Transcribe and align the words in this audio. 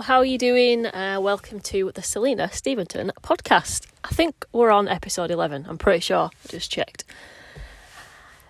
How 0.00 0.18
are 0.18 0.24
you 0.24 0.38
doing? 0.38 0.86
Uh, 0.86 1.18
welcome 1.20 1.60
to 1.60 1.92
the 1.94 2.02
Selena 2.02 2.48
Steventon 2.48 3.12
podcast. 3.22 3.86
I 4.02 4.08
think 4.08 4.44
we're 4.52 4.70
on 4.70 4.88
episode 4.88 5.30
11, 5.30 5.66
I'm 5.68 5.78
pretty 5.78 6.00
sure. 6.00 6.30
I 6.32 6.48
just 6.48 6.70
checked. 6.70 7.04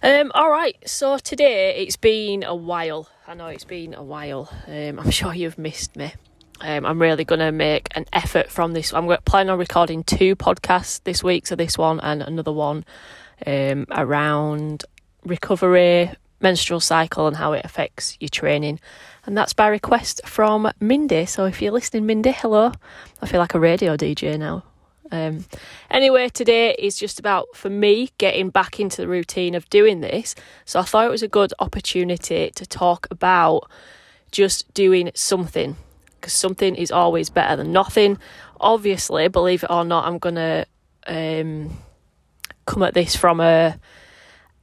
Um, 0.02 0.32
all 0.34 0.50
right, 0.50 0.76
so 0.88 1.18
today 1.18 1.76
it's 1.76 1.96
been 1.96 2.44
a 2.44 2.54
while. 2.54 3.08
I 3.26 3.34
know 3.34 3.48
it's 3.48 3.64
been 3.64 3.92
a 3.92 4.02
while. 4.02 4.48
Um, 4.66 4.98
I'm 4.98 5.10
sure 5.10 5.34
you've 5.34 5.58
missed 5.58 5.96
me. 5.96 6.14
Um, 6.60 6.86
I'm 6.86 7.00
really 7.00 7.24
going 7.24 7.40
to 7.40 7.52
make 7.52 7.88
an 7.94 8.06
effort 8.12 8.50
from 8.50 8.72
this. 8.72 8.94
I'm 8.94 9.06
planning 9.26 9.50
on 9.50 9.58
recording 9.58 10.02
two 10.02 10.36
podcasts 10.36 11.02
this 11.04 11.22
week, 11.22 11.46
so 11.46 11.56
this 11.56 11.76
one 11.76 12.00
and 12.00 12.22
another 12.22 12.52
one 12.52 12.86
um, 13.46 13.86
around 13.90 14.84
recovery, 15.24 16.10
menstrual 16.40 16.80
cycle, 16.80 17.26
and 17.26 17.36
how 17.36 17.52
it 17.52 17.64
affects 17.64 18.16
your 18.20 18.28
training. 18.28 18.80
And 19.26 19.36
that's 19.36 19.52
by 19.52 19.68
request 19.68 20.20
from 20.26 20.70
Mindy. 20.80 21.26
So 21.26 21.46
if 21.46 21.62
you're 21.62 21.72
listening, 21.72 22.06
Mindy, 22.06 22.32
hello. 22.32 22.72
I 23.22 23.26
feel 23.26 23.40
like 23.40 23.54
a 23.54 23.60
radio 23.60 23.96
DJ 23.96 24.38
now. 24.38 24.64
Um, 25.10 25.44
anyway, 25.90 26.28
today 26.28 26.74
is 26.78 26.96
just 26.96 27.18
about 27.18 27.46
for 27.54 27.70
me 27.70 28.10
getting 28.18 28.50
back 28.50 28.80
into 28.80 29.02
the 29.02 29.08
routine 29.08 29.54
of 29.54 29.68
doing 29.70 30.00
this. 30.00 30.34
So 30.64 30.80
I 30.80 30.82
thought 30.82 31.06
it 31.06 31.10
was 31.10 31.22
a 31.22 31.28
good 31.28 31.52
opportunity 31.58 32.50
to 32.54 32.66
talk 32.66 33.06
about 33.10 33.70
just 34.30 34.72
doing 34.74 35.10
something 35.14 35.76
because 36.20 36.32
something 36.32 36.74
is 36.74 36.90
always 36.90 37.30
better 37.30 37.56
than 37.56 37.70
nothing. 37.70 38.18
Obviously, 38.60 39.28
believe 39.28 39.62
it 39.62 39.70
or 39.70 39.84
not, 39.84 40.06
I'm 40.06 40.18
gonna 40.18 40.64
um, 41.06 41.70
come 42.66 42.82
at 42.82 42.94
this 42.94 43.14
from 43.14 43.40
a 43.40 43.78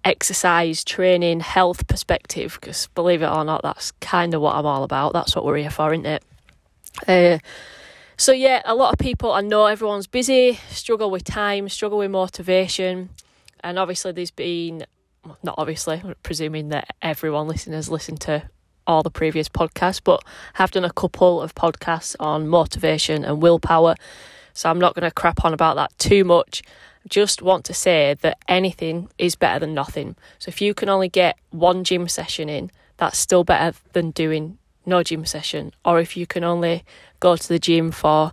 exercise, 0.03 0.83
training, 0.83 1.39
health 1.39 1.87
perspective 1.87 2.57
because 2.59 2.87
believe 2.95 3.21
it 3.21 3.27
or 3.27 3.43
not, 3.43 3.61
that's 3.63 3.91
kind 3.93 4.33
of 4.33 4.41
what 4.41 4.55
I'm 4.55 4.65
all 4.65 4.83
about. 4.83 5.13
That's 5.13 5.35
what 5.35 5.45
we're 5.45 5.57
here 5.57 5.69
for, 5.69 5.93
isn't 5.93 6.05
it? 6.05 6.23
Uh, 7.07 7.39
so 8.17 8.31
yeah, 8.31 8.61
a 8.65 8.75
lot 8.75 8.93
of 8.93 8.99
people 8.99 9.31
I 9.31 9.41
know 9.41 9.65
everyone's 9.65 10.07
busy, 10.07 10.59
struggle 10.69 11.09
with 11.09 11.23
time, 11.23 11.69
struggle 11.69 11.99
with 11.99 12.11
motivation, 12.11 13.09
and 13.63 13.79
obviously 13.79 14.11
there's 14.11 14.31
been 14.31 14.85
not 15.43 15.55
obviously, 15.57 16.01
presuming 16.23 16.69
that 16.69 16.95
everyone 17.01 17.47
listening 17.47 17.75
has 17.75 17.89
listened 17.89 18.21
to 18.21 18.49
all 18.87 19.03
the 19.03 19.11
previous 19.11 19.47
podcasts, 19.47 20.01
but 20.03 20.23
have 20.53 20.71
done 20.71 20.85
a 20.85 20.91
couple 20.91 21.41
of 21.41 21.53
podcasts 21.53 22.15
on 22.19 22.47
motivation 22.47 23.23
and 23.23 23.41
willpower. 23.41 23.95
So 24.53 24.69
I'm 24.69 24.79
not 24.79 24.95
going 24.95 25.07
to 25.07 25.11
crap 25.11 25.45
on 25.45 25.53
about 25.53 25.75
that 25.75 25.97
too 25.97 26.25
much. 26.25 26.63
Just 27.09 27.41
want 27.41 27.65
to 27.65 27.73
say 27.73 28.15
that 28.21 28.37
anything 28.47 29.09
is 29.17 29.35
better 29.35 29.59
than 29.59 29.73
nothing. 29.73 30.15
So 30.39 30.49
if 30.49 30.61
you 30.61 30.73
can 30.73 30.89
only 30.89 31.09
get 31.09 31.37
one 31.49 31.83
gym 31.83 32.07
session 32.07 32.47
in, 32.47 32.71
that's 32.97 33.17
still 33.17 33.43
better 33.43 33.77
than 33.93 34.11
doing 34.11 34.57
no 34.85 35.03
gym 35.03 35.25
session. 35.25 35.71
Or 35.83 35.99
if 35.99 36.15
you 36.15 36.27
can 36.27 36.43
only 36.43 36.83
go 37.19 37.35
to 37.35 37.47
the 37.47 37.59
gym 37.59 37.91
for 37.91 38.31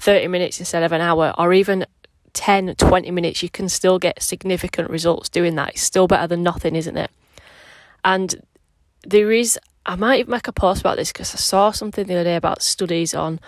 30 0.00 0.28
minutes 0.28 0.58
instead 0.58 0.82
of 0.82 0.92
an 0.92 1.00
hour, 1.00 1.32
or 1.38 1.52
even 1.52 1.86
10, 2.32 2.74
20 2.76 3.10
minutes, 3.10 3.42
you 3.42 3.48
can 3.48 3.68
still 3.68 3.98
get 3.98 4.22
significant 4.22 4.90
results 4.90 5.28
doing 5.28 5.54
that. 5.56 5.70
It's 5.70 5.82
still 5.82 6.06
better 6.06 6.26
than 6.26 6.42
nothing, 6.42 6.76
isn't 6.76 6.96
it? 6.96 7.10
And 8.04 8.42
there 9.02 9.32
is, 9.32 9.58
I 9.86 9.96
might 9.96 10.20
even 10.20 10.32
make 10.32 10.48
a 10.48 10.52
post 10.52 10.80
about 10.80 10.96
this 10.96 11.12
because 11.12 11.34
I 11.34 11.38
saw 11.38 11.70
something 11.70 12.06
the 12.06 12.14
other 12.14 12.24
day 12.24 12.36
about 12.36 12.62
studies 12.62 13.14
on, 13.14 13.40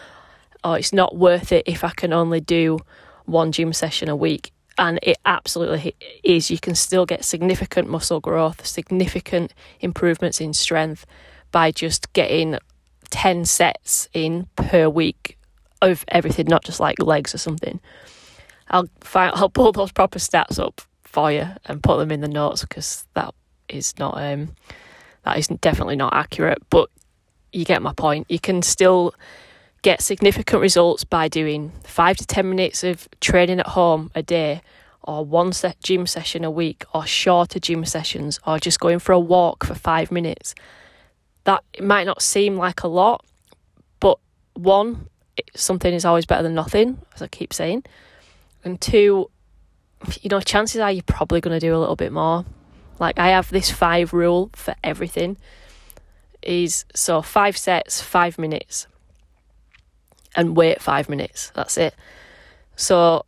oh, 0.64 0.74
it's 0.74 0.92
not 0.92 1.16
worth 1.16 1.52
it 1.52 1.64
if 1.66 1.84
I 1.84 1.90
can 1.90 2.12
only 2.12 2.40
do 2.40 2.78
one 3.26 3.52
gym 3.52 3.72
session 3.72 4.08
a 4.08 4.16
week. 4.16 4.52
And 4.80 4.98
it 5.02 5.18
absolutely 5.26 5.94
is. 6.24 6.50
You 6.50 6.58
can 6.58 6.74
still 6.74 7.04
get 7.04 7.22
significant 7.24 7.88
muscle 7.88 8.18
growth, 8.18 8.66
significant 8.66 9.52
improvements 9.80 10.40
in 10.40 10.54
strength 10.54 11.04
by 11.52 11.70
just 11.70 12.12
getting 12.14 12.58
10 13.10 13.44
sets 13.44 14.08
in 14.14 14.48
per 14.56 14.88
week 14.88 15.36
of 15.82 16.04
everything, 16.08 16.46
not 16.48 16.64
just 16.64 16.80
like 16.80 16.98
legs 16.98 17.34
or 17.34 17.38
something. 17.38 17.78
I'll 18.70 18.88
find, 19.02 19.32
I'll 19.34 19.50
pull 19.50 19.70
those 19.72 19.92
proper 19.92 20.18
stats 20.18 20.58
up 20.58 20.80
for 21.02 21.30
you 21.30 21.46
and 21.66 21.82
put 21.82 21.98
them 21.98 22.10
in 22.10 22.22
the 22.22 22.28
notes 22.28 22.62
because 22.62 23.06
that 23.14 23.34
is 23.68 23.98
not 23.98 24.16
um 24.16 24.54
that 25.24 25.36
is 25.36 25.48
definitely 25.48 25.96
not 25.96 26.14
accurate. 26.14 26.58
But 26.70 26.88
you 27.52 27.64
get 27.64 27.82
my 27.82 27.92
point. 27.92 28.26
You 28.30 28.38
can 28.38 28.62
still 28.62 29.14
get 29.82 30.02
significant 30.02 30.60
results 30.60 31.04
by 31.04 31.28
doing 31.28 31.72
five 31.84 32.16
to 32.18 32.26
ten 32.26 32.48
minutes 32.48 32.84
of 32.84 33.08
training 33.20 33.60
at 33.60 33.68
home 33.68 34.10
a 34.14 34.22
day, 34.22 34.62
or 35.02 35.24
one 35.24 35.52
set 35.52 35.80
gym 35.82 36.06
session 36.06 36.44
a 36.44 36.50
week, 36.50 36.84
or 36.94 37.06
shorter 37.06 37.58
gym 37.58 37.84
sessions, 37.84 38.38
or 38.46 38.58
just 38.58 38.80
going 38.80 38.98
for 38.98 39.12
a 39.12 39.20
walk 39.20 39.64
for 39.64 39.74
five 39.74 40.10
minutes 40.10 40.54
that 41.44 41.64
it 41.72 41.82
might 41.82 42.04
not 42.04 42.22
seem 42.22 42.56
like 42.56 42.82
a 42.82 42.88
lot, 42.88 43.24
but 43.98 44.18
one, 44.54 45.08
something 45.54 45.92
is 45.92 46.04
always 46.04 46.26
better 46.26 46.42
than 46.42 46.54
nothing, 46.54 46.98
as 47.14 47.22
I 47.22 47.28
keep 47.28 47.52
saying. 47.52 47.84
And 48.62 48.80
two, 48.80 49.30
you 50.20 50.28
know, 50.28 50.40
chances 50.40 50.80
are 50.80 50.92
you're 50.92 51.02
probably 51.02 51.40
going 51.40 51.58
to 51.58 51.66
do 51.66 51.74
a 51.74 51.78
little 51.78 51.96
bit 51.96 52.12
more. 52.12 52.44
Like 52.98 53.18
I 53.18 53.28
have 53.28 53.48
this 53.50 53.70
five 53.70 54.12
rule 54.12 54.50
for 54.54 54.74
everything. 54.84 55.36
Is 56.42 56.86
so 56.94 57.20
five 57.20 57.56
sets, 57.56 58.00
five 58.00 58.38
minutes, 58.38 58.86
and 60.36 60.56
wait 60.56 60.80
five 60.80 61.08
minutes. 61.08 61.52
That's 61.54 61.76
it. 61.76 61.94
So 62.76 63.24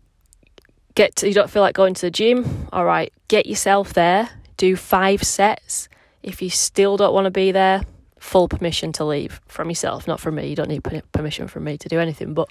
get 0.95 1.17
to, 1.17 1.29
you 1.29 1.35
don't 1.35 1.51
feel 1.51 1.63
like 1.63 1.75
going 1.75 1.95
to 1.95 2.03
the 2.03 2.11
gym. 2.11 2.69
All 2.73 2.85
right, 2.85 3.13
get 3.29 3.47
yourself 3.47 3.93
there. 3.95 4.29
Do 4.57 4.77
five 4.77 5.23
sets. 5.23 5.89
If 6.23 6.41
you 6.41 6.51
still 6.51 6.97
don't 6.97 7.15
want 7.15 7.25
to 7.25 7.31
be 7.31 7.53
there, 7.53 7.83
full 8.19 8.49
permission 8.49 8.93
to 8.93 9.05
leave 9.05 9.41
from 9.49 9.69
yourself, 9.69 10.07
not 10.07 10.21
from 10.21 10.37
me. 10.37 10.49
You 10.49 10.57
don't 10.57 10.69
need 10.69 10.85
permission 11.13 11.49
from 11.49 11.65
me 11.65 11.77
to 11.79 11.89
do 11.89 11.99
anything, 11.99 12.35
but 12.35 12.49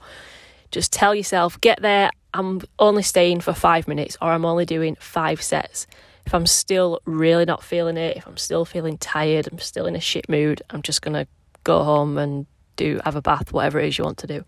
just 0.72 0.92
tell 0.92 1.16
yourself, 1.16 1.60
get 1.62 1.82
there. 1.82 2.12
I'm 2.34 2.62
only 2.80 3.04
staying 3.04 3.42
for 3.42 3.54
five 3.54 3.88
minutes, 3.88 4.18
or 4.22 4.32
I'm 4.32 4.46
only 4.46 4.66
doing 4.66 4.96
five 5.00 5.42
sets. 5.42 5.88
If 6.26 6.34
I'm 6.34 6.46
still 6.46 7.02
really 7.06 7.46
not 7.46 7.64
feeling 7.64 7.98
it, 7.98 8.18
if 8.18 8.28
I'm 8.28 8.38
still 8.38 8.64
feeling 8.66 8.98
tired, 8.98 9.48
I'm 9.52 9.60
still 9.60 9.86
in 9.86 9.96
a 9.96 10.00
shit 10.00 10.30
mood, 10.30 10.62
I'm 10.70 10.82
just 10.82 11.02
gonna 11.02 11.28
go 11.64 11.84
home 11.84 12.18
and 12.18 12.46
do 12.76 13.00
have 13.04 13.16
a 13.16 13.22
bath, 13.22 13.52
whatever 13.54 13.80
it 13.80 13.88
is 13.88 13.98
you 13.98 14.04
want 14.04 14.18
to 14.20 14.28
do. 14.28 14.44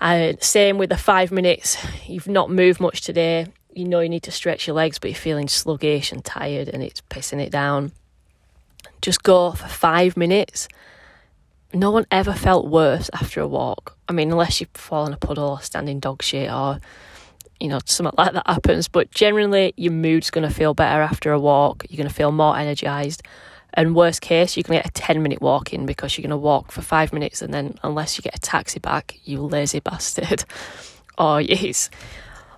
And 0.00 0.42
same 0.42 0.78
with 0.78 0.90
the 0.90 0.96
five 0.96 1.32
minutes. 1.32 1.76
You've 2.06 2.28
not 2.28 2.50
moved 2.50 2.80
much 2.80 3.00
today. 3.00 3.46
You 3.74 3.84
know 3.84 4.00
you 4.00 4.08
need 4.08 4.22
to 4.24 4.30
stretch 4.30 4.66
your 4.66 4.74
legs, 4.74 4.98
but 4.98 5.10
you're 5.10 5.18
feeling 5.18 5.48
sluggish 5.48 6.12
and 6.12 6.24
tired, 6.24 6.68
and 6.68 6.82
it's 6.82 7.00
pissing 7.02 7.40
it 7.40 7.50
down 7.50 7.92
just 9.00 9.22
go 9.22 9.52
for 9.52 9.68
five 9.68 10.16
minutes. 10.16 10.68
No 11.72 11.90
one 11.90 12.06
ever 12.10 12.32
felt 12.32 12.68
worse 12.68 13.10
after 13.12 13.40
a 13.40 13.48
walk. 13.48 13.96
I 14.08 14.12
mean, 14.12 14.30
unless 14.30 14.60
you 14.60 14.66
fall 14.74 15.06
in 15.06 15.12
a 15.12 15.18
puddle 15.18 15.50
or 15.50 15.60
standing 15.60 16.00
dog 16.00 16.22
shit 16.22 16.50
or, 16.50 16.80
you 17.60 17.68
know, 17.68 17.78
something 17.84 18.14
like 18.16 18.32
that 18.32 18.46
happens. 18.46 18.88
But 18.88 19.10
generally, 19.10 19.74
your 19.76 19.92
mood's 19.92 20.30
going 20.30 20.48
to 20.48 20.54
feel 20.54 20.74
better 20.74 21.02
after 21.02 21.32
a 21.32 21.38
walk. 21.38 21.84
You're 21.88 21.98
going 21.98 22.08
to 22.08 22.14
feel 22.14 22.32
more 22.32 22.56
energized. 22.56 23.22
And 23.74 23.94
worst 23.94 24.20
case, 24.22 24.56
you're 24.56 24.62
going 24.62 24.78
to 24.78 24.82
get 24.82 24.98
a 24.98 25.02
10 25.02 25.22
minute 25.22 25.40
walk 25.40 25.72
in 25.72 25.86
because 25.86 26.16
you're 26.16 26.22
going 26.22 26.30
to 26.30 26.36
walk 26.36 26.72
for 26.72 26.82
five 26.82 27.12
minutes 27.12 27.42
and 27.42 27.52
then, 27.52 27.78
unless 27.82 28.16
you 28.16 28.22
get 28.22 28.36
a 28.36 28.40
taxi 28.40 28.80
back, 28.80 29.18
you 29.24 29.42
lazy 29.42 29.80
bastard. 29.80 30.44
or 31.18 31.36
oh, 31.36 31.38
yes. 31.38 31.90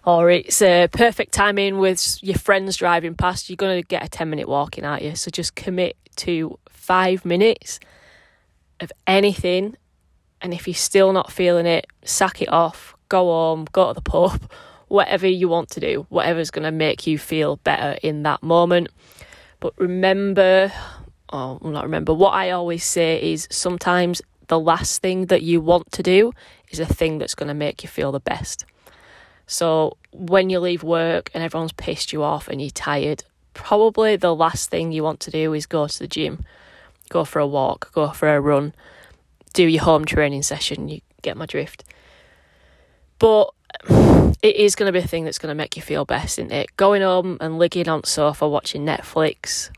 Or 0.05 0.31
it's 0.31 0.63
a 0.63 0.89
perfect 0.89 1.33
timing 1.33 1.79
with 1.79 2.19
your 2.23 2.39
friends 2.39 2.77
driving 2.77 3.15
past, 3.15 3.51
you're 3.51 3.57
going 3.57 3.83
to 3.83 3.87
get 3.87 4.05
a 4.05 4.09
10 4.09 4.31
minute 4.31 4.49
walk 4.49 4.79
in, 4.79 4.85
aren't 4.85 5.03
you? 5.03 5.15
So 5.15 5.31
just 5.31 5.55
commit 5.55 5.97
to 6.17 6.59
five 6.71 7.25
minutes 7.25 7.81
of 8.81 8.91
anything. 9.07 9.77
And 10.41 10.55
if 10.55 10.67
you're 10.67 10.75
still 10.75 11.13
not 11.13 11.31
feeling 11.31 11.67
it, 11.67 11.87
sack 12.03 12.41
it 12.41 12.51
off, 12.51 12.97
go 13.09 13.27
home, 13.27 13.67
go 13.73 13.89
to 13.89 13.95
the 13.95 14.01
pub, 14.01 14.51
whatever 14.89 15.27
you 15.27 15.49
want 15.49 15.71
to 15.71 15.81
do, 15.81 16.07
whatever's 16.09 16.51
going 16.51 16.65
to 16.65 16.71
make 16.71 17.07
you 17.07 17.19
feel 17.19 17.57
better 17.57 17.99
in 18.03 18.23
that 18.23 18.43
moment. 18.43 18.89
But 19.61 19.75
remember, 19.77 20.73
oh, 21.31 21.59
I'm 21.63 21.73
not 21.73 21.85
remember, 21.85 22.15
what 22.15 22.35
I 22.35 22.51
always 22.51 22.85
say 22.85 23.33
is 23.33 23.49
sometimes 23.51 24.23
the 24.49 24.59
last 24.59 25.01
thing 25.01 25.27
that 25.27 25.43
you 25.43 25.61
want 25.61 25.91
to 25.93 26.03
do 26.03 26.33
is 26.71 26.81
a 26.81 26.87
thing 26.87 27.19
that's 27.19 27.35
going 27.35 27.49
to 27.49 27.55
make 27.55 27.83
you 27.83 27.89
feel 27.89 28.13
the 28.13 28.21
best. 28.21 28.65
So 29.47 29.97
when 30.13 30.51
you 30.51 30.61
leave 30.61 30.83
work 30.83 31.31
and 31.35 31.43
everyone's 31.43 31.73
pissed 31.73 32.13
you 32.13 32.23
off 32.23 32.49
and 32.49 32.61
you're 32.61 32.71
tired, 32.71 33.25
probably 33.55 34.17
the 34.17 34.35
last 34.35 34.71
thing 34.71 34.93
you 34.93 35.03
want 35.03 35.21
to 35.21 35.31
do 35.31 35.55
is 35.55 35.67
go 35.67 35.87
to 35.87 35.99
the 35.99 36.07
gym, 36.07 36.45
go 37.09 37.25
for 37.25 37.39
a 37.39 37.47
walk, 37.47 37.91
go 37.93 38.11
for 38.11 38.35
a 38.35 38.41
run, 38.41 38.75
do 39.53 39.67
your 39.67 39.83
home 39.83 40.05
training 40.05 40.43
session. 40.43 40.89
You 40.89 41.01
get 41.23 41.37
my 41.37 41.47
drift. 41.47 41.85
But 43.19 43.51
it 44.43 44.57
is 44.57 44.75
going 44.75 44.93
to 44.93 44.99
be 44.99 45.05
a 45.05 45.09
thing 45.09 45.25
that's 45.25 45.39
going 45.39 45.51
to 45.51 45.55
make 45.55 45.77
you 45.77 45.83
feel 45.83 46.05
best, 46.05 46.39
isn't 46.39 46.53
it? 46.53 46.77
Going 46.77 47.03
home 47.03 47.37
and 47.41 47.59
ligging 47.59 47.89
on 47.89 48.03
the 48.03 48.07
sofa 48.07 48.49
watching 48.49 48.85
Netflix. 48.85 49.71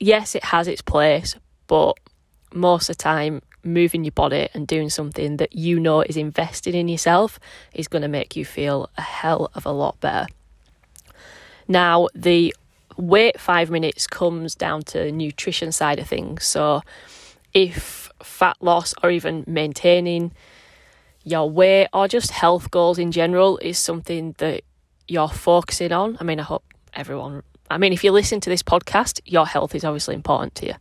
Yes, 0.00 0.34
it 0.34 0.44
has 0.44 0.68
its 0.68 0.82
place, 0.82 1.36
but 1.66 1.98
most 2.52 2.88
of 2.90 2.96
the 2.96 3.02
time, 3.02 3.42
moving 3.62 4.04
your 4.04 4.12
body 4.12 4.48
and 4.52 4.66
doing 4.66 4.90
something 4.90 5.38
that 5.38 5.54
you 5.54 5.80
know 5.80 6.02
is 6.02 6.16
invested 6.16 6.74
in 6.74 6.86
yourself 6.86 7.38
is 7.72 7.88
going 7.88 8.02
to 8.02 8.08
make 8.08 8.36
you 8.36 8.44
feel 8.44 8.90
a 8.98 9.02
hell 9.02 9.50
of 9.54 9.64
a 9.64 9.70
lot 9.70 9.98
better. 10.00 10.26
Now, 11.66 12.08
the 12.14 12.54
wait 12.96 13.40
five 13.40 13.70
minutes 13.70 14.06
comes 14.06 14.54
down 14.54 14.82
to 14.82 15.10
nutrition 15.10 15.72
side 15.72 15.98
of 15.98 16.06
things. 16.06 16.44
So, 16.44 16.82
if 17.54 18.10
fat 18.22 18.56
loss 18.60 18.94
or 19.02 19.10
even 19.10 19.44
maintaining 19.46 20.32
your 21.24 21.48
weight 21.48 21.88
or 21.92 22.06
just 22.06 22.30
health 22.30 22.70
goals 22.70 22.98
in 22.98 23.10
general 23.12 23.58
is 23.58 23.78
something 23.78 24.34
that 24.38 24.62
you're 25.08 25.28
focusing 25.28 25.92
on. 25.92 26.16
I 26.20 26.24
mean, 26.24 26.38
I 26.38 26.42
hope 26.42 26.64
everyone, 26.92 27.42
I 27.70 27.78
mean, 27.78 27.92
if 27.92 28.04
you 28.04 28.12
listen 28.12 28.40
to 28.40 28.50
this 28.50 28.62
podcast, 28.62 29.20
your 29.24 29.46
health 29.46 29.74
is 29.74 29.84
obviously 29.84 30.14
important 30.14 30.54
to 30.56 30.66
you, 30.66 30.74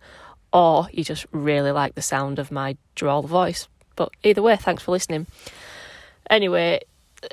or 0.52 0.88
you 0.92 1.04
just 1.04 1.26
really 1.32 1.72
like 1.72 1.96
the 1.96 2.02
sound 2.02 2.40
of 2.40 2.52
my 2.52 2.78
drawl 2.96 3.24
voice. 3.24 3.68
But 3.96 4.10
either 4.24 4.42
way, 4.42 4.56
thanks 4.56 4.84
for 4.84 4.92
listening. 4.92 5.28
Anyway, 6.30 6.82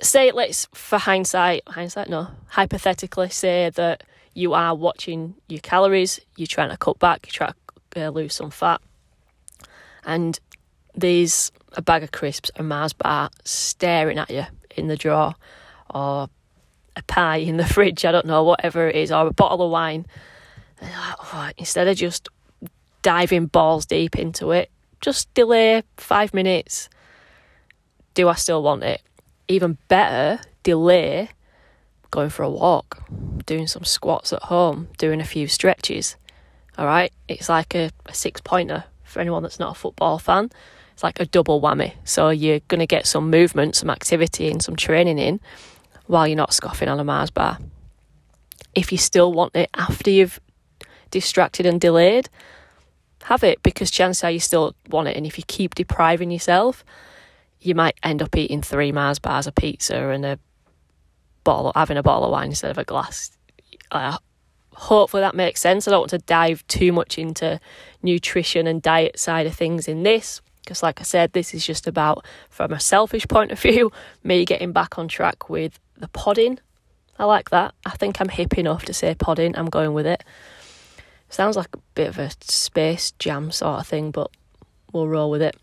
say 0.02 0.30
let's 0.32 0.68
for 0.72 0.98
hindsight, 0.98 1.62
hindsight, 1.66 2.08
no, 2.08 2.28
hypothetically 2.48 3.30
say 3.30 3.70
that 3.70 4.04
you 4.34 4.54
are 4.54 4.74
watching 4.74 5.34
your 5.48 5.60
calories, 5.60 6.20
you're 6.36 6.46
trying 6.46 6.70
to 6.70 6.76
cut 6.76 6.98
back, 6.98 7.26
you're 7.26 7.32
trying 7.32 7.54
to 7.92 8.06
uh, 8.06 8.10
lose 8.10 8.34
some 8.34 8.50
fat, 8.50 8.80
and 10.04 10.38
there's 10.94 11.50
a 11.72 11.82
bag 11.82 12.02
of 12.02 12.12
crisps, 12.12 12.50
a 12.56 12.62
Mars 12.62 12.92
bar 12.92 13.30
staring 13.44 14.18
at 14.18 14.30
you 14.30 14.44
in 14.76 14.88
the 14.88 14.96
drawer, 14.96 15.34
or 15.92 16.28
a 16.96 17.02
pie 17.02 17.36
in 17.36 17.56
the 17.56 17.64
fridge, 17.64 18.04
I 18.04 18.12
don't 18.12 18.26
know, 18.26 18.44
whatever 18.44 18.88
it 18.88 18.96
is, 18.96 19.12
or 19.12 19.26
a 19.26 19.32
bottle 19.32 19.66
of 19.66 19.70
wine. 19.70 20.06
Instead 21.58 21.88
of 21.88 21.96
just 21.96 22.28
diving 23.02 23.46
balls 23.46 23.86
deep 23.86 24.18
into 24.18 24.50
it, 24.50 24.70
just 25.00 25.32
delay 25.34 25.82
five 25.96 26.34
minutes. 26.34 26.88
Do 28.14 28.28
I 28.28 28.34
still 28.34 28.62
want 28.62 28.82
it? 28.82 29.02
Even 29.48 29.78
better, 29.88 30.42
delay 30.62 31.30
going 32.10 32.30
for 32.30 32.42
a 32.42 32.50
walk, 32.50 33.02
doing 33.46 33.66
some 33.66 33.84
squats 33.84 34.32
at 34.32 34.42
home, 34.44 34.88
doing 34.98 35.20
a 35.20 35.24
few 35.24 35.46
stretches. 35.46 36.16
All 36.76 36.86
right, 36.86 37.12
it's 37.28 37.48
like 37.48 37.74
a, 37.74 37.90
a 38.06 38.14
six 38.14 38.40
pointer 38.40 38.84
for 39.04 39.20
anyone 39.20 39.42
that's 39.42 39.58
not 39.58 39.76
a 39.76 39.78
football 39.78 40.18
fan. 40.18 40.50
It's 40.92 41.02
like 41.02 41.20
a 41.20 41.26
double 41.26 41.60
whammy. 41.60 41.94
So 42.04 42.30
you're 42.30 42.60
going 42.68 42.80
to 42.80 42.86
get 42.86 43.06
some 43.06 43.30
movement, 43.30 43.76
some 43.76 43.90
activity, 43.90 44.50
and 44.50 44.62
some 44.62 44.76
training 44.76 45.18
in 45.18 45.40
while 46.10 46.26
you're 46.26 46.36
not 46.36 46.52
scoffing 46.52 46.88
on 46.88 46.98
a 46.98 47.04
Mars 47.04 47.30
bar. 47.30 47.58
If 48.74 48.90
you 48.90 48.98
still 48.98 49.32
want 49.32 49.54
it 49.54 49.70
after 49.76 50.10
you've 50.10 50.40
distracted 51.12 51.66
and 51.66 51.80
delayed, 51.80 52.28
have 53.22 53.44
it 53.44 53.62
because 53.62 53.92
chances 53.92 54.24
are 54.24 54.30
you 54.30 54.40
still 54.40 54.74
want 54.88 55.06
it. 55.06 55.16
And 55.16 55.24
if 55.24 55.38
you 55.38 55.44
keep 55.46 55.76
depriving 55.76 56.32
yourself, 56.32 56.84
you 57.60 57.76
might 57.76 57.94
end 58.02 58.22
up 58.22 58.36
eating 58.36 58.60
three 58.60 58.90
Mars 58.90 59.20
bars 59.20 59.46
of 59.46 59.54
pizza 59.54 60.08
and 60.08 60.26
a 60.26 60.38
bottle, 61.44 61.70
having 61.76 61.96
a 61.96 62.02
bottle 62.02 62.24
of 62.24 62.32
wine 62.32 62.48
instead 62.48 62.72
of 62.72 62.78
a 62.78 62.84
glass. 62.84 63.30
Uh, 63.92 64.18
hopefully 64.74 65.20
that 65.20 65.36
makes 65.36 65.60
sense. 65.60 65.86
I 65.86 65.92
don't 65.92 66.00
want 66.00 66.10
to 66.10 66.18
dive 66.18 66.66
too 66.66 66.92
much 66.92 67.18
into 67.18 67.60
nutrition 68.02 68.66
and 68.66 68.82
diet 68.82 69.16
side 69.16 69.46
of 69.46 69.54
things 69.54 69.86
in 69.86 70.02
this 70.02 70.40
because, 70.70 70.84
like 70.84 71.00
I 71.00 71.02
said, 71.02 71.32
this 71.32 71.52
is 71.52 71.66
just 71.66 71.88
about, 71.88 72.24
from 72.48 72.72
a 72.72 72.78
selfish 72.78 73.26
point 73.26 73.50
of 73.50 73.58
view, 73.58 73.90
me 74.22 74.44
getting 74.44 74.70
back 74.70 75.00
on 75.00 75.08
track 75.08 75.50
with 75.50 75.80
the 75.96 76.06
podding. 76.06 76.60
I 77.18 77.24
like 77.24 77.50
that. 77.50 77.74
I 77.84 77.90
think 77.90 78.20
I'm 78.20 78.28
hip 78.28 78.56
enough 78.56 78.84
to 78.84 78.94
say 78.94 79.16
podding. 79.16 79.56
I'm 79.56 79.66
going 79.66 79.94
with 79.94 80.06
it. 80.06 80.22
Sounds 81.28 81.56
like 81.56 81.74
a 81.74 81.78
bit 81.96 82.06
of 82.06 82.20
a 82.20 82.30
space 82.40 83.10
jam 83.18 83.50
sort 83.50 83.80
of 83.80 83.86
thing, 83.88 84.12
but 84.12 84.30
we'll 84.92 85.08
roll 85.08 85.28
with 85.28 85.42
it. 85.42 85.56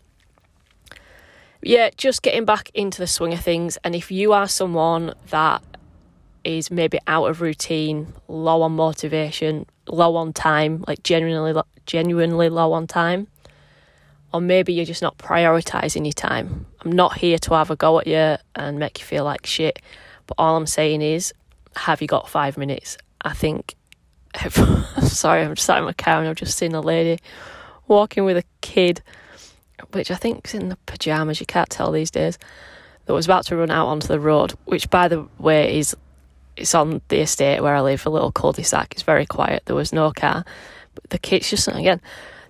Yeah, 1.62 1.88
just 1.96 2.20
getting 2.20 2.44
back 2.44 2.70
into 2.74 2.98
the 2.98 3.06
swing 3.06 3.32
of 3.32 3.40
things. 3.40 3.78
And 3.84 3.94
if 3.94 4.10
you 4.10 4.34
are 4.34 4.46
someone 4.46 5.14
that 5.30 5.62
is 6.44 6.70
maybe 6.70 6.98
out 7.06 7.30
of 7.30 7.40
routine, 7.40 8.12
low 8.28 8.60
on 8.60 8.72
motivation, 8.72 9.64
low 9.86 10.16
on 10.16 10.34
time, 10.34 10.84
like 10.86 11.02
genuinely, 11.02 11.58
genuinely 11.86 12.50
low 12.50 12.74
on 12.74 12.86
time, 12.86 13.26
or 14.32 14.40
maybe 14.40 14.72
you're 14.72 14.84
just 14.84 15.02
not 15.02 15.18
prioritizing 15.18 16.04
your 16.04 16.12
time. 16.12 16.66
I'm 16.84 16.92
not 16.92 17.18
here 17.18 17.38
to 17.38 17.54
have 17.54 17.70
a 17.70 17.76
go 17.76 17.98
at 17.98 18.06
you 18.06 18.36
and 18.54 18.78
make 18.78 18.98
you 18.98 19.04
feel 19.04 19.24
like 19.24 19.46
shit, 19.46 19.80
but 20.26 20.34
all 20.38 20.56
I'm 20.56 20.66
saying 20.66 21.02
is, 21.02 21.32
have 21.76 22.02
you 22.02 22.08
got 22.08 22.28
five 22.28 22.58
minutes? 22.58 22.98
I 23.22 23.32
think 23.32 23.74
sorry, 25.02 25.42
I'm 25.42 25.54
just 25.54 25.66
sat 25.66 25.78
in 25.78 25.84
my 25.84 25.92
car 25.92 26.20
and 26.20 26.28
I've 26.28 26.36
just 26.36 26.58
seen 26.58 26.74
a 26.74 26.80
lady 26.80 27.18
walking 27.86 28.24
with 28.24 28.36
a 28.36 28.44
kid, 28.60 29.02
which 29.92 30.10
I 30.10 30.14
think's 30.14 30.54
in 30.54 30.68
the 30.68 30.76
pajamas. 30.86 31.40
You 31.40 31.46
can't 31.46 31.70
tell 31.70 31.90
these 31.90 32.10
days. 32.10 32.38
That 33.06 33.14
was 33.14 33.24
about 33.24 33.46
to 33.46 33.56
run 33.56 33.70
out 33.70 33.86
onto 33.86 34.06
the 34.06 34.20
road, 34.20 34.52
which, 34.66 34.90
by 34.90 35.08
the 35.08 35.26
way, 35.38 35.78
is 35.78 35.96
it's 36.56 36.74
on 36.74 37.00
the 37.08 37.20
estate 37.20 37.62
where 37.62 37.74
I 37.74 37.80
live, 37.80 38.04
a 38.04 38.10
little 38.10 38.32
cul-de-sac. 38.32 38.92
It's 38.92 39.02
very 39.02 39.24
quiet. 39.24 39.62
There 39.64 39.76
was 39.76 39.92
no 39.92 40.10
car. 40.12 40.44
But 40.94 41.08
the 41.10 41.18
kid's 41.18 41.48
just 41.48 41.68
again. 41.68 42.02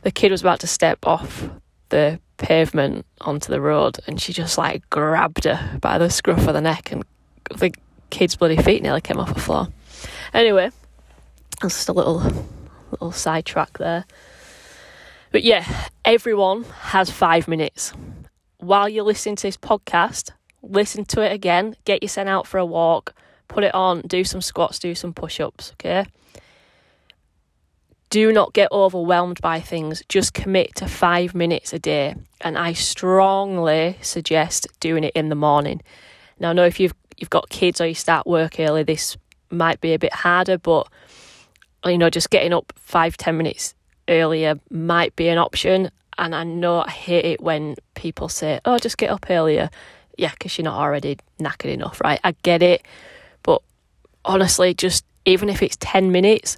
The 0.02 0.10
kid 0.10 0.32
was 0.32 0.40
about 0.40 0.60
to 0.60 0.66
step 0.66 1.06
off 1.06 1.48
the 1.88 2.20
pavement 2.37 3.05
onto 3.20 3.50
the 3.50 3.61
road, 3.61 3.99
and 4.06 4.20
she 4.20 4.32
just 4.32 4.58
like 4.58 4.88
grabbed 4.90 5.44
her 5.44 5.79
by 5.81 5.99
the 5.99 6.11
scruff 6.11 6.46
of 6.46 6.55
the 6.55 6.61
neck, 6.61 6.93
and 6.93 7.05
the 7.56 7.73
kid's 8.11 8.37
bloody 8.37 8.56
feet 8.56 8.82
nearly 8.82 9.00
came 9.00 9.19
off 9.19 9.35
the 9.35 9.40
floor. 9.40 9.69
Anyway, 10.32 10.70
that's 11.61 11.75
just 11.75 11.88
a 11.88 11.93
little 11.93 12.23
little 12.90 13.12
sidetrack 13.12 13.79
there. 13.79 14.05
But 15.31 15.44
yeah, 15.44 15.88
everyone 16.05 16.64
has 16.64 17.11
five 17.11 17.49
minutes. 17.49 17.93
While 18.58 18.88
you're 18.88 19.05
listening 19.05 19.37
to 19.37 19.46
this 19.46 19.56
podcast, 19.56 20.31
listen 20.62 21.05
to 21.06 21.20
it 21.20 21.32
again, 21.32 21.76
get 21.85 22.02
you 22.02 22.08
sent 22.08 22.29
out 22.29 22.46
for 22.46 22.58
a 22.58 22.64
walk, 22.64 23.14
put 23.46 23.62
it 23.62 23.75
on, 23.75 24.00
do 24.02 24.25
some 24.25 24.40
squats, 24.40 24.79
do 24.79 24.94
some 24.94 25.12
push 25.12 25.38
ups, 25.38 25.73
okay? 25.75 26.06
Do 28.10 28.32
not 28.32 28.55
get 28.55 28.72
overwhelmed 28.72 29.40
by 29.40 29.60
things. 29.60 30.02
Just 30.08 30.32
commit 30.32 30.75
to 30.76 30.87
five 30.88 31.34
minutes 31.34 31.72
a 31.72 31.78
day. 31.78 32.14
And 32.40 32.56
I 32.56 32.72
strongly 32.72 33.99
suggest 34.00 34.66
doing 34.81 35.05
it 35.05 35.12
in 35.14 35.28
the 35.28 35.34
morning. 35.34 35.82
Now, 36.40 36.50
I 36.50 36.52
know 36.55 36.64
if 36.64 36.81
you've 36.81 36.94
you've 37.16 37.31
got 37.31 37.49
kids 37.49 37.81
or 37.81 37.87
you 37.87 37.94
start 37.94 38.26
work 38.26 38.60
early, 38.60 38.82
this 38.82 39.16
might 39.50 39.81
be 39.81 39.93
a 39.93 39.99
bit 39.99 40.12
harder, 40.12 40.56
but 40.56 40.88
you 41.84 41.99
know, 41.99 42.10
just 42.10 42.31
getting 42.31 42.52
up 42.52 42.72
five, 42.76 43.16
ten 43.16 43.37
minutes 43.37 43.75
earlier 44.08 44.58
might 44.70 45.14
be 45.16 45.28
an 45.28 45.38
option. 45.38 45.90
And 46.16 46.34
I 46.34 46.44
know 46.44 46.81
I 46.81 46.90
hate 46.90 47.25
it 47.25 47.40
when 47.40 47.76
people 47.94 48.28
say, 48.28 48.61
oh, 48.64 48.78
just 48.78 48.99
get 48.99 49.11
up 49.11 49.26
earlier. 49.31 49.70
Yeah, 50.16 50.31
because 50.32 50.58
you're 50.58 50.64
not 50.64 50.78
already 50.78 51.19
knackered 51.38 51.72
enough, 51.72 52.00
right? 52.00 52.19
I 52.25 52.34
get 52.43 52.62
it. 52.62 52.84
But 53.43 53.62
honestly, 54.25 54.75
just 54.75 55.04
even 55.25 55.49
if 55.49 55.62
it's 55.62 55.76
10 55.78 56.11
minutes, 56.11 56.56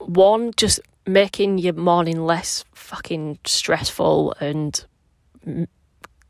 one, 0.00 0.52
just 0.56 0.80
making 1.06 1.58
your 1.58 1.74
morning 1.74 2.24
less 2.24 2.64
fucking 2.72 3.38
stressful 3.44 4.34
and 4.40 4.84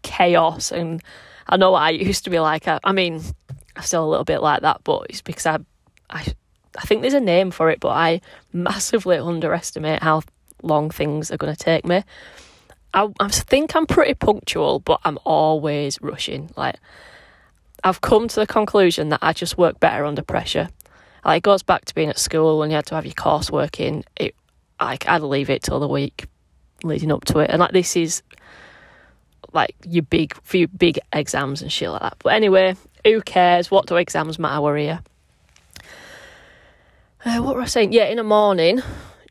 chaos. 0.02 0.72
And 0.72 1.02
I 1.48 1.56
know 1.56 1.74
I 1.74 1.90
used 1.90 2.24
to 2.24 2.30
be 2.30 2.40
like. 2.40 2.68
I, 2.68 2.78
I 2.84 2.92
mean, 2.92 3.22
I'm 3.76 3.82
still 3.82 4.04
a 4.04 4.08
little 4.08 4.24
bit 4.24 4.42
like 4.42 4.62
that, 4.62 4.82
but 4.84 5.06
it's 5.08 5.22
because 5.22 5.46
I, 5.46 5.58
I 6.08 6.24
I 6.78 6.82
think 6.82 7.02
there's 7.02 7.14
a 7.14 7.20
name 7.20 7.50
for 7.50 7.70
it, 7.70 7.80
but 7.80 7.90
I 7.90 8.20
massively 8.52 9.18
underestimate 9.18 10.02
how 10.02 10.22
long 10.62 10.90
things 10.90 11.30
are 11.30 11.36
going 11.36 11.54
to 11.54 11.58
take 11.58 11.84
me. 11.84 12.04
I, 12.94 13.08
I 13.18 13.28
think 13.28 13.74
I'm 13.74 13.86
pretty 13.86 14.14
punctual, 14.14 14.80
but 14.80 15.00
I'm 15.04 15.18
always 15.24 16.00
rushing. 16.00 16.50
Like, 16.56 16.76
I've 17.82 18.00
come 18.00 18.28
to 18.28 18.40
the 18.40 18.46
conclusion 18.46 19.08
that 19.08 19.20
I 19.22 19.32
just 19.32 19.58
work 19.58 19.80
better 19.80 20.04
under 20.04 20.22
pressure. 20.22 20.68
Like, 21.24 21.38
it 21.38 21.42
goes 21.42 21.62
back 21.62 21.84
to 21.86 21.94
being 21.94 22.08
at 22.08 22.18
school 22.18 22.58
when 22.58 22.70
you 22.70 22.76
had 22.76 22.86
to 22.86 22.94
have 22.94 23.04
your 23.04 23.14
coursework 23.14 23.80
in. 23.80 24.04
It, 24.16 24.34
I'd 24.78 25.22
leave 25.22 25.50
it 25.50 25.62
till 25.62 25.78
the 25.78 25.88
week 25.88 26.26
leading 26.82 27.12
up 27.12 27.24
to 27.26 27.40
it, 27.40 27.50
and 27.50 27.60
like 27.60 27.72
this 27.72 27.96
is 27.96 28.22
like 29.52 29.74
your 29.86 30.02
big 30.02 30.34
few 30.42 30.68
big 30.68 30.98
exams 31.12 31.62
and 31.62 31.70
shit 31.72 31.90
like 31.90 32.02
that. 32.02 32.16
But 32.20 32.34
anyway, 32.34 32.76
who 33.04 33.20
cares? 33.20 33.70
What 33.70 33.86
do 33.86 33.96
exams 33.96 34.38
matter? 34.38 34.78
You? 34.78 34.98
uh, 37.24 37.38
what 37.38 37.54
were 37.54 37.62
I 37.62 37.66
saying? 37.66 37.92
Yeah, 37.92 38.04
in 38.04 38.16
the 38.16 38.24
morning, 38.24 38.80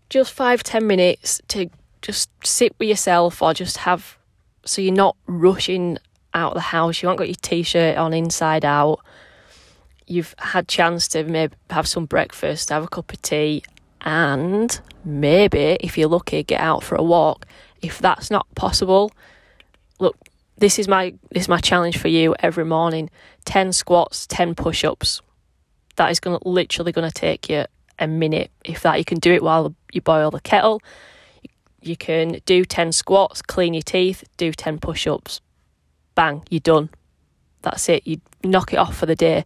just 0.10 0.32
five, 0.32 0.64
ten 0.64 0.88
minutes 0.88 1.42
to 1.50 1.70
just 2.02 2.30
sit 2.46 2.74
with 2.80 2.90
yourself 2.90 3.42
or 3.42 3.54
just 3.54 3.78
have, 3.78 4.18
so 4.66 4.82
you're 4.82 4.94
not 4.94 5.16
rushing 5.28 5.98
out 6.34 6.52
of 6.52 6.56
the 6.56 6.62
house. 6.62 7.02
You 7.02 7.10
haven't 7.10 7.18
got 7.18 7.28
your 7.28 7.36
t 7.42 7.64
shirt 7.64 7.98
on 7.98 8.14
inside 8.14 8.66
out. 8.66 9.00
You've 10.10 10.36
had 10.40 10.68
chance 10.68 11.08
to 11.10 11.24
maybe 11.24 11.56
have 11.70 11.88
some 11.88 12.06
breakfast, 12.06 12.70
have 12.70 12.84
a 12.84 12.88
cup 12.88 13.14
of 13.14 13.22
tea, 13.22 13.64
and 14.02 14.80
maybe, 15.06 15.78
if 15.80 15.98
you're 15.98 16.10
lucky, 16.10 16.44
get 16.44 16.60
out 16.60 16.84
for 16.84 16.96
a 16.96 17.04
walk. 17.04 17.46
If 17.82 18.00
that's 18.00 18.30
not 18.30 18.48
possible, 18.56 19.12
look, 20.00 20.18
this 20.58 20.80
is 20.80 20.88
my 20.88 21.14
this 21.32 21.44
is 21.44 21.50
my 21.50 21.60
challenge 21.60 21.98
for 21.98 22.08
you 22.08 22.36
every 22.40 22.66
morning. 22.66 23.10
Ten 23.46 23.72
squats, 23.72 24.28
ten 24.28 24.56
push-ups. 24.56 25.22
That 25.96 26.12
is 26.12 26.20
gonna 26.20 26.40
literally 26.44 26.92
gonna 26.92 27.12
take 27.12 27.48
you 27.48 27.66
a 28.00 28.08
minute, 28.08 28.52
if 28.66 28.82
that. 28.82 28.98
You 28.98 29.06
can 29.06 29.20
do 29.20 29.32
it 29.32 29.44
while 29.44 29.76
you 29.92 30.02
boil 30.02 30.32
the 30.32 30.42
kettle. 30.42 30.82
You 31.82 31.96
can 31.96 32.40
do 32.46 32.66
10 32.66 32.92
squats, 32.92 33.42
clean 33.42 33.74
your 33.74 33.84
teeth, 33.84 34.24
do 34.38 34.52
10 34.52 34.80
push 34.80 35.08
ups. 35.08 35.40
Bang, 36.16 36.44
you're 36.50 36.60
done. 36.60 36.90
That's 37.62 37.88
it. 37.90 38.06
You 38.06 38.20
knock 38.44 38.74
it 38.74 38.78
off 38.78 38.98
for 38.98 39.06
the 39.06 39.16
day. 39.16 39.44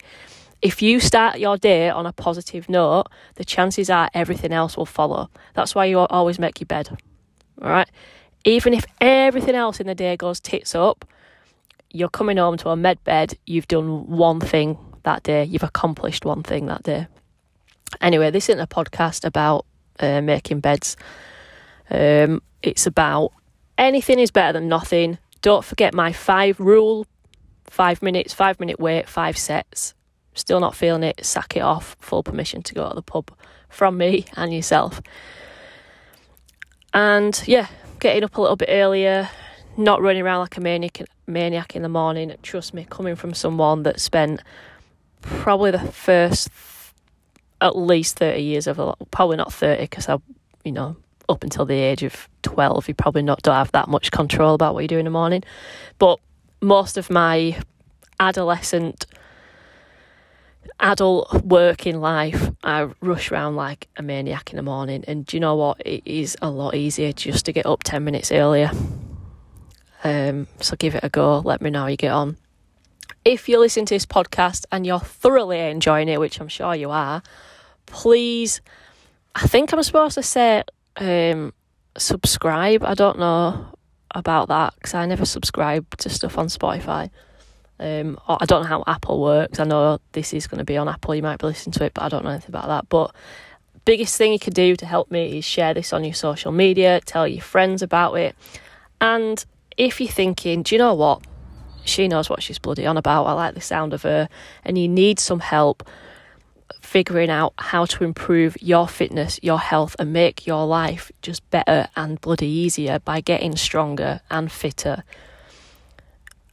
If 0.64 0.82
you 0.82 1.02
start 1.02 1.40
your 1.40 1.58
day 1.58 1.90
on 1.90 2.06
a 2.06 2.14
positive 2.14 2.70
note, 2.70 3.08
the 3.36 3.44
chances 3.44 3.90
are 3.90 4.10
everything 4.14 4.54
else 4.54 4.78
will 4.78 4.86
follow. 4.86 5.30
That's 5.56 5.76
why 5.76 5.86
you 5.86 6.00
always 6.00 6.40
make 6.40 6.62
your 6.62 6.68
bed. 6.68 6.88
All 7.62 7.70
right. 7.70 7.90
even 8.46 8.74
if 8.74 8.86
everything 9.00 9.56
else 9.56 9.80
in 9.80 9.88
the 9.88 9.96
day 9.96 10.16
goes 10.16 10.40
tits 10.40 10.74
up, 10.74 11.06
you're 11.92 12.10
coming 12.10 12.38
home 12.38 12.58
to 12.58 12.70
a 12.70 12.76
med 12.76 13.04
bed, 13.04 13.38
you've 13.46 13.68
done 13.68 14.08
one 14.08 14.40
thing 14.40 14.78
that 15.04 15.24
day, 15.24 15.44
you've 15.44 15.64
accomplished 15.64 16.26
one 16.26 16.44
thing 16.44 16.66
that 16.68 16.84
day. 16.84 17.08
Anyway, 18.02 18.32
this 18.32 18.50
isn't 18.50 18.62
a 18.62 18.68
podcast 18.68 19.26
about 19.26 19.66
uh, 20.00 20.22
making 20.22 20.62
beds. 20.62 20.96
Um, 21.90 22.42
it's 22.62 22.88
about 22.88 23.34
anything 23.78 24.18
is 24.18 24.32
better 24.32 24.54
than 24.54 24.70
nothing. 24.70 25.18
Don't 25.42 25.64
forget 25.64 25.94
my 25.94 26.14
five 26.14 26.60
rule 26.60 27.06
five 27.66 28.02
minutes, 28.02 28.34
five 28.34 28.60
minute 28.60 28.80
wait, 28.80 29.10
five 29.10 29.38
sets. 29.38 29.94
Still 30.34 30.60
not 30.60 30.76
feeling 30.76 31.04
it, 31.04 31.26
sack 31.26 31.56
it 31.56 31.62
off. 31.62 31.96
Full 32.00 32.24
permission 32.24 32.62
to 32.64 32.74
go 32.74 32.90
to 32.90 32.96
the 32.96 33.02
pub 33.02 33.32
from 33.70 33.98
me 33.98 34.26
and 34.36 34.54
yourself. 34.54 35.02
And 36.94 37.42
yeah, 37.48 37.68
getting 38.00 38.24
up 38.24 38.38
a 38.38 38.42
little 38.42 38.56
bit 38.56 38.70
earlier, 38.72 39.30
not 39.78 40.02
running 40.02 40.22
around 40.22 40.40
like 40.40 40.58
a 40.58 40.62
maniac, 40.62 41.02
maniac 41.26 41.76
in 41.76 41.82
the 41.82 41.90
morning. 41.90 42.34
Trust 42.44 42.74
me, 42.74 42.86
coming 42.90 43.16
from 43.16 43.34
someone 43.34 43.84
that 43.84 44.00
spent 44.00 44.42
probably 45.22 45.72
the 45.72 45.80
first 45.80 46.50
at 47.62 47.78
least 47.78 48.18
30 48.18 48.42
years 48.42 48.68
of 48.68 48.78
a 48.78 48.94
probably 49.10 49.38
not 49.38 49.52
30 49.54 49.84
because 49.84 50.10
I, 50.10 50.18
you 50.66 50.72
know, 50.72 50.98
up 51.30 51.44
until 51.44 51.66
the 51.66 51.76
age 51.76 52.04
of 52.04 52.28
12, 52.44 52.90
you 52.90 52.94
probably 52.94 53.22
not 53.22 53.42
don't 53.42 53.56
have 53.56 53.72
that 53.72 53.88
much 53.88 54.12
control 54.12 54.54
about 54.54 54.74
what 54.74 54.82
you 54.82 54.88
do 54.88 54.98
in 54.98 55.06
the 55.06 55.12
morning. 55.12 55.44
But 55.98 56.20
most 56.62 56.98
of 56.98 57.10
my 57.10 57.58
adolescent 58.20 59.06
adult 60.84 61.44
working 61.44 62.00
life, 62.00 62.52
I 62.64 62.90
rush 63.02 63.32
around 63.32 63.56
like 63.56 63.88
a 63.98 64.04
maniac 64.04 64.52
in 64.52 64.58
the 64.58 64.64
morning. 64.64 65.04
And 65.08 65.26
do 65.26 65.38
you 65.38 65.42
know 65.42 65.56
what? 65.56 65.80
It 65.80 66.04
is 66.06 66.38
a 66.42 66.50
lot 66.50 66.76
easier 66.76 67.14
just 67.14 67.46
to 67.46 67.54
get 67.54 67.66
up 67.66 67.84
10 67.84 68.04
minutes 68.04 68.32
earlier. 68.32 68.70
Um, 70.04 70.48
so 70.60 70.76
give 70.76 70.96
it 70.96 71.04
a 71.04 71.10
go. 71.10 71.40
Let 71.40 71.62
me 71.62 71.70
know 71.70 71.82
how 71.82 71.88
you 71.88 71.98
get 71.98 72.12
on. 72.12 72.38
If 73.26 73.48
you're 73.48 73.62
listening 73.62 73.86
to 73.88 73.96
this 73.96 74.06
podcast 74.06 74.66
and 74.72 74.86
you're 74.86 75.00
thoroughly 75.00 75.60
enjoying 75.60 76.10
it, 76.10 76.20
which 76.20 76.42
I'm 76.42 76.50
sure 76.50 76.76
you 76.76 76.92
are, 76.92 77.24
please, 77.86 78.60
I 79.34 79.48
think 79.48 79.72
I'm 79.72 79.82
supposed 79.82 80.16
to 80.16 80.24
say 80.24 80.64
um, 80.98 81.54
subscribe. 81.98 82.84
I 82.84 82.94
don't 82.94 83.18
know 83.18 83.66
about 84.12 84.50
that 84.50 84.76
because 84.76 84.94
I 84.94 85.06
never 85.06 85.26
subscribe 85.26 85.98
to 85.98 86.10
stuff 86.10 86.38
on 86.38 86.48
Spotify. 86.48 87.10
Um, 87.80 88.20
I 88.28 88.46
don't 88.46 88.64
know 88.64 88.68
how 88.68 88.84
Apple 88.88 89.22
works. 89.22 89.60
I 89.60 89.64
know 89.64 90.00
this 90.12 90.34
is 90.34 90.48
going 90.48 90.60
to 90.60 90.64
be 90.64 90.78
on 90.78 90.88
Apple. 90.88 91.16
You 91.16 91.24
might 91.24 91.40
be 91.40 91.48
listening 91.48 91.74
to 91.74 91.86
it, 91.86 91.94
but 91.94 92.04
I 92.04 92.10
don't 92.10 92.24
know 92.24 92.32
anything 92.32 92.52
about 92.52 92.68
that. 92.68 92.90
But 92.90 93.14
biggest 93.86 94.18
thing 94.18 94.32
you 94.32 94.40
can 94.40 94.54
do 94.54 94.76
to 94.76 94.86
help 94.86 95.12
me 95.12 95.40
is 95.40 95.46
share 95.46 95.74
this 95.74 95.92
on 95.92 96.04
your 96.04 96.14
social 96.14 96.52
media, 96.52 97.02
tell 97.06 97.28
your 97.28 97.42
friends 97.42 97.82
about 97.82 98.14
it, 98.14 98.36
and 99.02 99.44
if 99.78 100.00
you're 100.00 100.10
thinking, 100.10 100.64
do 100.64 100.76
you 100.76 100.80
know 100.80 100.94
what? 100.94 101.26
She 101.86 102.08
knows 102.08 102.30
what 102.30 102.42
she's 102.42 102.60
bloody 102.60 102.86
on 102.86 102.96
about. 102.96 103.26
I 103.26 103.34
like 103.34 103.56
the 103.56 103.62
sound 103.62 103.94
of 103.94 104.04
her, 104.04 104.30
and 104.64 104.78
you 104.78 104.88
need 104.88 105.20
some 105.20 105.40
help 105.40 105.88
figuring 106.82 107.30
out 107.30 107.54
how 107.58 107.86
to 107.86 108.04
improve 108.04 108.56
your 108.62 108.88
fitness, 108.88 109.40
your 109.42 109.60
health, 109.60 109.96
and 110.00 110.14
make 110.14 110.46
your 110.46 110.66
life 110.66 111.12
just 111.22 111.48
better 111.50 111.88
and 111.96 112.22
bloody 112.22 112.48
easier 112.48 113.00
by 113.00 113.20
getting 113.20 113.56
stronger 113.56 114.22
and 114.30 114.52
fitter. 114.52 115.04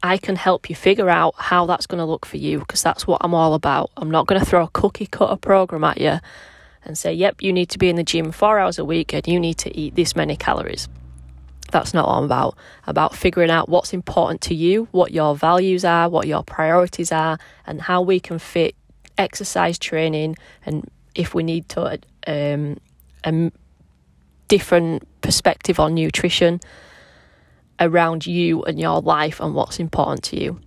I 0.02 0.16
can 0.16 0.37
help 0.37 0.71
you 0.71 0.76
figure 0.76 1.11
out 1.11 1.35
how 1.37 1.66
that's 1.66 1.87
going 1.87 1.99
to 1.99 2.04
look 2.04 2.25
for 2.25 2.38
you 2.38 2.61
because 2.61 2.83
that's 2.83 3.07
what 3.07 3.21
I'm 3.23 3.35
all 3.35 3.54
about. 3.54 3.90
I'm 3.97 4.11
not 4.11 4.26
going 4.26 4.40
to 4.40 4.47
throw 4.47 4.64
a 4.64 4.69
cookie 4.69 5.07
cutter 5.07 5.37
program 5.37 5.85
at 5.85 6.00
you 6.00 6.19
and 6.85 6.97
say, 6.97 7.12
yep, 7.12 7.42
you 7.42 7.52
need 7.52 7.69
to 7.71 7.78
be 7.78 7.88
in 7.88 7.97
the 7.97 8.02
gym 8.02 8.33
four 8.33 8.59
hours 8.59 8.78
a 8.78 8.85
week 8.85 9.12
and 9.12 9.26
you 9.26 9.38
need 9.38 9.59
to 9.59 9.76
eat 9.76 9.95
this 9.95 10.16
many 10.16 10.37
calories. 10.37 10.88
That's 11.71 11.92
not 11.92 12.09
what 12.09 12.14
I'm 12.14 12.25
about. 12.25 12.57
About 12.87 13.14
figuring 13.14 13.50
out 13.50 13.69
what's 13.69 13.92
important 13.92 14.40
to 14.42 14.54
you, 14.54 14.88
what 14.90 15.12
your 15.12 15.37
values 15.37 15.85
are, 15.85 16.09
what 16.09 16.26
your 16.26 16.42
priorities 16.42 17.12
are, 17.12 17.38
and 17.66 17.83
how 17.83 18.00
we 18.00 18.19
can 18.19 18.38
fit 18.38 18.75
exercise 19.19 19.78
training 19.78 20.35
and 20.64 20.90
if 21.14 21.35
we 21.35 21.42
need 21.42 21.69
to 21.69 21.99
um, 22.26 22.78
a 23.25 23.52
different 24.49 25.07
perspective 25.21 25.78
on 25.78 25.95
nutrition 25.95 26.59
around 27.81 28.27
you 28.27 28.63
and 28.65 28.79
your 28.79 29.01
life 29.01 29.41
and 29.41 29.55
what's 29.55 29.81
important 29.81 30.23
to 30.25 30.41
you. 30.41 30.61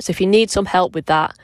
So 0.00 0.10
if 0.10 0.20
you 0.20 0.26
need 0.26 0.50
some 0.50 0.66
help 0.66 0.94
with 0.94 1.06
that, 1.06 1.36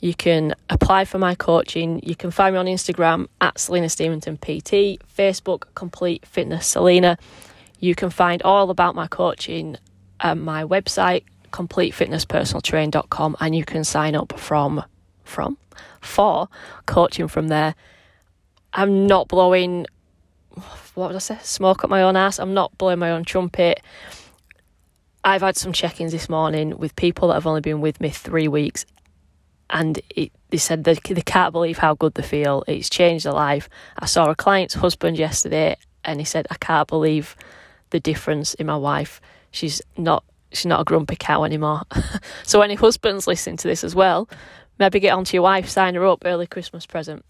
you 0.00 0.14
can 0.14 0.54
apply 0.70 1.06
for 1.06 1.18
my 1.18 1.34
coaching. 1.34 2.00
You 2.04 2.14
can 2.14 2.30
find 2.30 2.54
me 2.54 2.60
on 2.60 2.66
Instagram 2.66 3.26
at 3.40 3.58
Selena 3.58 3.88
Stevenson 3.88 4.36
PT, 4.36 5.00
Facebook 5.16 5.64
Complete 5.74 6.24
Fitness 6.26 6.66
Selena. 6.66 7.18
You 7.80 7.94
can 7.94 8.10
find 8.10 8.42
all 8.42 8.70
about 8.70 8.94
my 8.94 9.08
coaching 9.08 9.76
at 10.20 10.36
my 10.36 10.64
website, 10.64 11.24
completefitnesspersonaltrain.com, 11.52 13.36
and 13.40 13.56
you 13.56 13.64
can 13.64 13.84
sign 13.84 14.14
up 14.14 14.38
from 14.38 14.84
from 15.24 15.58
for 16.00 16.48
coaching 16.86 17.28
from 17.28 17.48
there. 17.48 17.74
I'm 18.72 19.06
not 19.06 19.28
blowing 19.28 19.86
what 20.98 21.08
would 21.08 21.16
I 21.16 21.20
say? 21.20 21.38
Smoke 21.42 21.84
up 21.84 21.90
my 21.90 22.02
own 22.02 22.16
ass. 22.16 22.38
I'm 22.38 22.54
not 22.54 22.76
blowing 22.76 22.98
my 22.98 23.12
own 23.12 23.24
trumpet. 23.24 23.80
I've 25.22 25.42
had 25.42 25.56
some 25.56 25.72
check-ins 25.72 26.12
this 26.12 26.28
morning 26.28 26.76
with 26.76 26.96
people 26.96 27.28
that 27.28 27.34
have 27.34 27.46
only 27.46 27.60
been 27.60 27.80
with 27.80 28.00
me 28.00 28.10
three 28.10 28.48
weeks, 28.48 28.84
and 29.70 30.00
it, 30.14 30.32
they 30.50 30.56
said 30.56 30.84
they, 30.84 30.94
they 30.94 31.22
can't 31.22 31.52
believe 31.52 31.78
how 31.78 31.94
good 31.94 32.14
they 32.14 32.22
feel. 32.22 32.64
It's 32.66 32.88
changed 32.88 33.26
their 33.26 33.32
life. 33.32 33.68
I 33.98 34.06
saw 34.06 34.30
a 34.30 34.34
client's 34.34 34.74
husband 34.74 35.18
yesterday, 35.18 35.76
and 36.04 36.20
he 36.20 36.24
said, 36.24 36.46
"I 36.50 36.56
can't 36.56 36.88
believe 36.88 37.36
the 37.90 38.00
difference 38.00 38.54
in 38.54 38.66
my 38.66 38.76
wife. 38.76 39.20
She's 39.50 39.80
not 39.96 40.24
she's 40.52 40.66
not 40.66 40.80
a 40.80 40.84
grumpy 40.84 41.16
cow 41.16 41.44
anymore." 41.44 41.82
so, 42.44 42.62
any 42.62 42.74
husbands 42.74 43.26
listening 43.26 43.58
to 43.58 43.68
this 43.68 43.84
as 43.84 43.94
well, 43.94 44.28
maybe 44.78 45.00
get 45.00 45.14
onto 45.14 45.36
your 45.36 45.42
wife, 45.44 45.68
sign 45.68 45.94
her 45.94 46.06
up, 46.06 46.22
early 46.24 46.46
Christmas 46.46 46.86
present. 46.86 47.24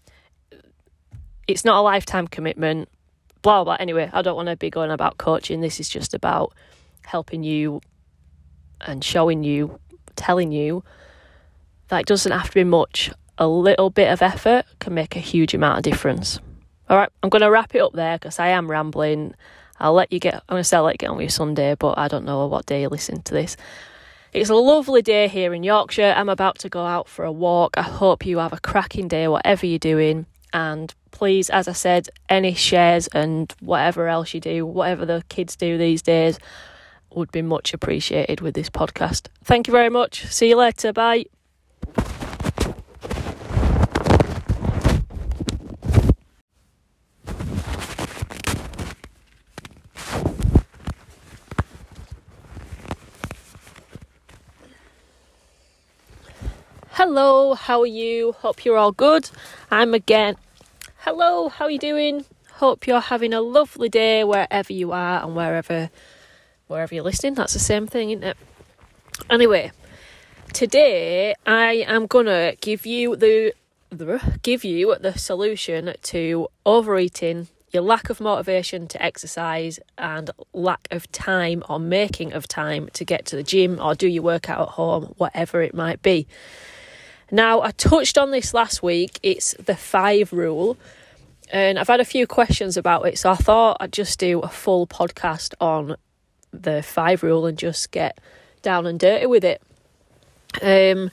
It's 1.47 1.65
not 1.65 1.79
a 1.79 1.81
lifetime 1.81 2.27
commitment, 2.27 2.89
blah, 3.41 3.63
blah. 3.63 3.77
Anyway, 3.79 4.09
I 4.11 4.21
don't 4.21 4.35
want 4.35 4.49
to 4.49 4.57
be 4.57 4.69
going 4.69 4.91
about 4.91 5.17
coaching. 5.17 5.61
This 5.61 5.79
is 5.79 5.89
just 5.89 6.13
about 6.13 6.53
helping 7.05 7.43
you 7.43 7.81
and 8.81 9.03
showing 9.03 9.43
you, 9.43 9.79
telling 10.15 10.51
you 10.51 10.83
that 11.89 12.01
it 12.01 12.05
doesn't 12.05 12.31
have 12.31 12.49
to 12.49 12.55
be 12.55 12.63
much. 12.63 13.11
A 13.37 13.47
little 13.47 13.89
bit 13.89 14.11
of 14.11 14.21
effort 14.21 14.65
can 14.79 14.93
make 14.93 15.15
a 15.15 15.19
huge 15.19 15.53
amount 15.53 15.77
of 15.77 15.83
difference. 15.83 16.39
All 16.89 16.97
right, 16.97 17.09
I'm 17.23 17.29
going 17.29 17.41
to 17.41 17.51
wrap 17.51 17.75
it 17.75 17.81
up 17.81 17.93
there 17.93 18.17
because 18.17 18.39
I 18.39 18.47
am 18.49 18.69
rambling. 18.69 19.33
I'll 19.79 19.93
let 19.93 20.11
you 20.11 20.19
get, 20.19 20.33
I'm 20.33 20.41
going 20.49 20.59
to 20.59 20.63
say 20.63 20.77
I'll 20.77 20.83
let 20.83 20.95
you 20.95 20.97
get 20.97 21.09
on 21.09 21.17
with 21.17 21.23
your 21.23 21.29
Sunday, 21.29 21.75
but 21.75 21.97
I 21.97 22.07
don't 22.07 22.25
know 22.25 22.45
what 22.47 22.65
day 22.65 22.81
you 22.81 22.89
listen 22.89 23.21
to 23.21 23.33
this. 23.33 23.55
It's 24.33 24.49
a 24.49 24.55
lovely 24.55 25.01
day 25.01 25.27
here 25.27 25.53
in 25.53 25.63
Yorkshire. 25.63 26.13
I'm 26.15 26.29
about 26.29 26.59
to 26.59 26.69
go 26.69 26.85
out 26.85 27.07
for 27.07 27.25
a 27.25 27.31
walk. 27.31 27.77
I 27.77 27.81
hope 27.81 28.25
you 28.25 28.37
have 28.39 28.53
a 28.53 28.59
cracking 28.59 29.07
day, 29.07 29.27
whatever 29.27 29.65
you're 29.65 29.79
doing. 29.79 30.25
And 30.53 30.93
please, 31.19 31.49
as 31.49 31.67
I 31.67 31.73
said, 31.73 32.07
any 32.29 32.53
shares 32.53 33.07
and 33.07 33.53
whatever 33.59 34.07
else 34.07 34.33
you 34.33 34.39
do, 34.39 34.65
whatever 34.65 35.05
the 35.05 35.21
kids 35.27 35.57
do 35.57 35.77
these 35.77 36.01
days, 36.01 36.39
would 37.13 37.29
be 37.33 37.41
much 37.41 37.73
appreciated 37.73 38.39
with 38.39 38.55
this 38.55 38.69
podcast. 38.69 39.27
Thank 39.43 39.67
you 39.67 39.73
very 39.73 39.89
much. 39.89 40.25
See 40.27 40.47
you 40.47 40.55
later. 40.55 40.93
Bye. 40.93 41.25
Hello, 56.91 57.55
how 57.55 57.81
are 57.81 57.85
you? 57.85 58.31
Hope 58.39 58.63
you're 58.63 58.77
all 58.77 58.93
good. 58.93 59.29
I'm 59.69 59.93
again. 59.93 60.37
Hello, 61.03 61.47
how 61.47 61.63
are 61.63 61.71
you 61.71 61.79
doing? 61.79 62.25
Hope 62.55 62.85
you're 62.85 62.99
having 62.99 63.33
a 63.33 63.39
lovely 63.39 63.87
day 63.87 64.25
wherever 64.25 64.73
you 64.73 64.91
are 64.91 65.23
and 65.23 65.33
wherever 65.33 65.89
wherever 66.67 66.93
you're 66.93 67.05
listening. 67.05 67.35
That's 67.35 67.53
the 67.53 67.59
same 67.59 67.87
thing, 67.87 68.09
isn't 68.09 68.25
it? 68.25 68.37
Anyway, 69.29 69.71
today 70.51 71.35
I 71.45 71.85
am 71.87 72.05
gonna 72.05 72.55
give 72.59 72.85
you 72.85 73.15
the, 73.15 73.53
the 73.89 74.39
give 74.41 74.65
you 74.65 74.93
the 74.99 75.17
solution 75.17 75.93
to 76.01 76.49
overeating, 76.65 77.47
your 77.71 77.83
lack 77.83 78.09
of 78.09 78.19
motivation 78.19 78.85
to 78.89 79.01
exercise, 79.01 79.79
and 79.97 80.29
lack 80.51 80.85
of 80.91 81.09
time 81.13 81.63
or 81.69 81.79
making 81.79 82.33
of 82.33 82.45
time 82.45 82.89
to 82.91 83.05
get 83.05 83.25
to 83.27 83.37
the 83.37 83.43
gym 83.43 83.79
or 83.81 83.95
do 83.95 84.05
your 84.05 84.23
workout 84.23 84.59
at 84.59 84.67
home, 84.73 85.13
whatever 85.15 85.61
it 85.61 85.73
might 85.73 86.01
be. 86.01 86.27
Now, 87.31 87.61
I 87.61 87.71
touched 87.71 88.17
on 88.17 88.31
this 88.31 88.53
last 88.53 88.81
week. 88.81 89.19
It's 89.23 89.53
the 89.53 89.75
five 89.75 90.33
rule. 90.33 90.77
And 91.51 91.79
I've 91.79 91.87
had 91.87 91.99
a 91.99 92.05
few 92.05 92.27
questions 92.27 92.77
about 92.77 93.07
it. 93.07 93.17
So 93.17 93.31
I 93.31 93.35
thought 93.35 93.77
I'd 93.79 93.93
just 93.93 94.19
do 94.19 94.39
a 94.39 94.49
full 94.49 94.85
podcast 94.85 95.53
on 95.59 95.95
the 96.51 96.83
five 96.83 97.23
rule 97.23 97.45
and 97.45 97.57
just 97.57 97.91
get 97.91 98.19
down 98.61 98.85
and 98.85 98.99
dirty 98.99 99.25
with 99.25 99.43
it. 99.43 99.61
Um, 100.61 101.11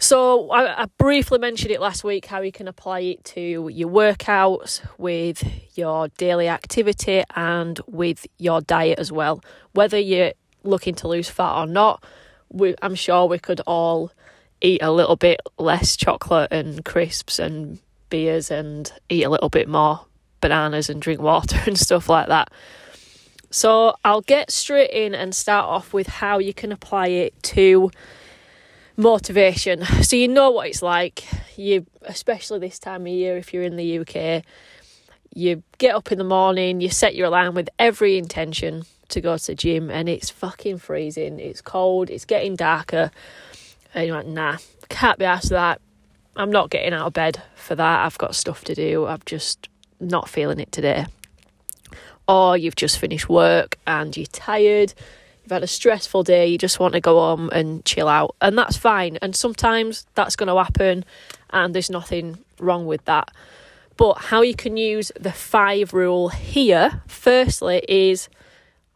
So 0.00 0.48
I, 0.50 0.84
I, 0.84 0.86
briefly 0.96 1.38
mentioned 1.38 1.72
it 1.72 1.80
last 1.80 2.04
week 2.04 2.24
how 2.24 2.40
you 2.40 2.50
can 2.50 2.66
apply 2.66 3.00
it 3.00 3.24
to 3.24 3.68
your 3.68 3.90
workouts 3.90 4.80
with 4.96 5.44
your 5.76 6.08
daily 6.16 6.48
activity 6.48 7.22
and 7.36 7.78
with 7.86 8.26
your 8.38 8.62
diet 8.62 8.98
as 8.98 9.12
well. 9.12 9.42
Whether 9.72 9.98
you're 9.98 10.32
looking 10.62 10.94
to 10.96 11.08
lose 11.08 11.28
fat 11.28 11.54
or 11.54 11.66
not, 11.66 12.02
we, 12.48 12.74
I'm 12.80 12.94
sure 12.94 13.26
we 13.26 13.38
could 13.38 13.60
all 13.66 14.10
eat 14.60 14.82
a 14.82 14.92
little 14.92 15.16
bit 15.16 15.40
less 15.58 15.96
chocolate 15.96 16.52
and 16.52 16.84
crisps 16.84 17.38
and 17.38 17.78
beers 18.10 18.50
and 18.50 18.92
eat 19.08 19.24
a 19.24 19.30
little 19.30 19.48
bit 19.48 19.68
more 19.68 20.06
bananas 20.40 20.90
and 20.90 21.00
drink 21.00 21.20
water 21.20 21.58
and 21.66 21.78
stuff 21.78 22.08
like 22.08 22.28
that. 22.28 22.50
So 23.50 23.96
I'll 24.04 24.20
get 24.20 24.50
straight 24.50 24.90
in 24.90 25.14
and 25.14 25.34
start 25.34 25.66
off 25.66 25.92
with 25.92 26.06
how 26.06 26.38
you 26.38 26.54
can 26.54 26.70
apply 26.70 27.08
it 27.08 27.42
to 27.44 27.90
motivation. 28.96 29.84
So 30.02 30.16
you 30.16 30.28
know 30.28 30.50
what 30.50 30.68
it's 30.68 30.82
like. 30.82 31.24
You 31.56 31.86
especially 32.02 32.58
this 32.58 32.78
time 32.78 33.02
of 33.02 33.08
year 33.08 33.36
if 33.36 33.52
you're 33.52 33.64
in 33.64 33.76
the 33.76 33.98
UK, 33.98 34.44
you 35.34 35.62
get 35.78 35.94
up 35.94 36.12
in 36.12 36.18
the 36.18 36.24
morning, 36.24 36.80
you 36.80 36.90
set 36.90 37.14
your 37.14 37.26
alarm 37.26 37.54
with 37.54 37.68
every 37.78 38.18
intention 38.18 38.84
to 39.08 39.20
go 39.20 39.36
to 39.36 39.46
the 39.48 39.54
gym 39.54 39.90
and 39.90 40.08
it's 40.08 40.30
fucking 40.30 40.78
freezing, 40.78 41.38
it's 41.40 41.60
cold, 41.60 42.08
it's 42.08 42.24
getting 42.24 42.56
darker. 42.56 43.10
And 43.94 44.06
you're 44.06 44.16
like, 44.16 44.26
nah, 44.26 44.58
can't 44.88 45.18
be 45.18 45.24
asked 45.24 45.50
that. 45.50 45.80
I'm 46.36 46.50
not 46.50 46.70
getting 46.70 46.92
out 46.92 47.06
of 47.06 47.12
bed 47.12 47.42
for 47.54 47.74
that. 47.74 48.04
I've 48.04 48.18
got 48.18 48.34
stuff 48.34 48.64
to 48.64 48.74
do. 48.74 49.06
I'm 49.06 49.20
just 49.26 49.68
not 49.98 50.28
feeling 50.28 50.60
it 50.60 50.72
today. 50.72 51.06
Or 52.28 52.56
you've 52.56 52.76
just 52.76 52.98
finished 52.98 53.28
work 53.28 53.76
and 53.86 54.16
you're 54.16 54.26
tired 54.26 54.94
you've 55.50 55.56
had 55.56 55.64
a 55.64 55.66
stressful 55.66 56.22
day, 56.22 56.46
you 56.46 56.58
just 56.58 56.78
want 56.78 56.94
to 56.94 57.00
go 57.00 57.18
home 57.18 57.50
and 57.50 57.84
chill 57.84 58.06
out, 58.06 58.36
and 58.40 58.56
that's 58.56 58.76
fine. 58.76 59.18
And 59.20 59.34
sometimes 59.34 60.06
that's 60.14 60.36
going 60.36 60.48
to 60.48 60.56
happen, 60.56 61.04
and 61.50 61.74
there's 61.74 61.90
nothing 61.90 62.38
wrong 62.60 62.86
with 62.86 63.04
that. 63.06 63.30
But 63.96 64.14
how 64.14 64.42
you 64.42 64.54
can 64.54 64.76
use 64.76 65.10
the 65.18 65.32
five 65.32 65.92
rule 65.92 66.28
here, 66.28 67.02
firstly, 67.08 67.82
is 67.88 68.28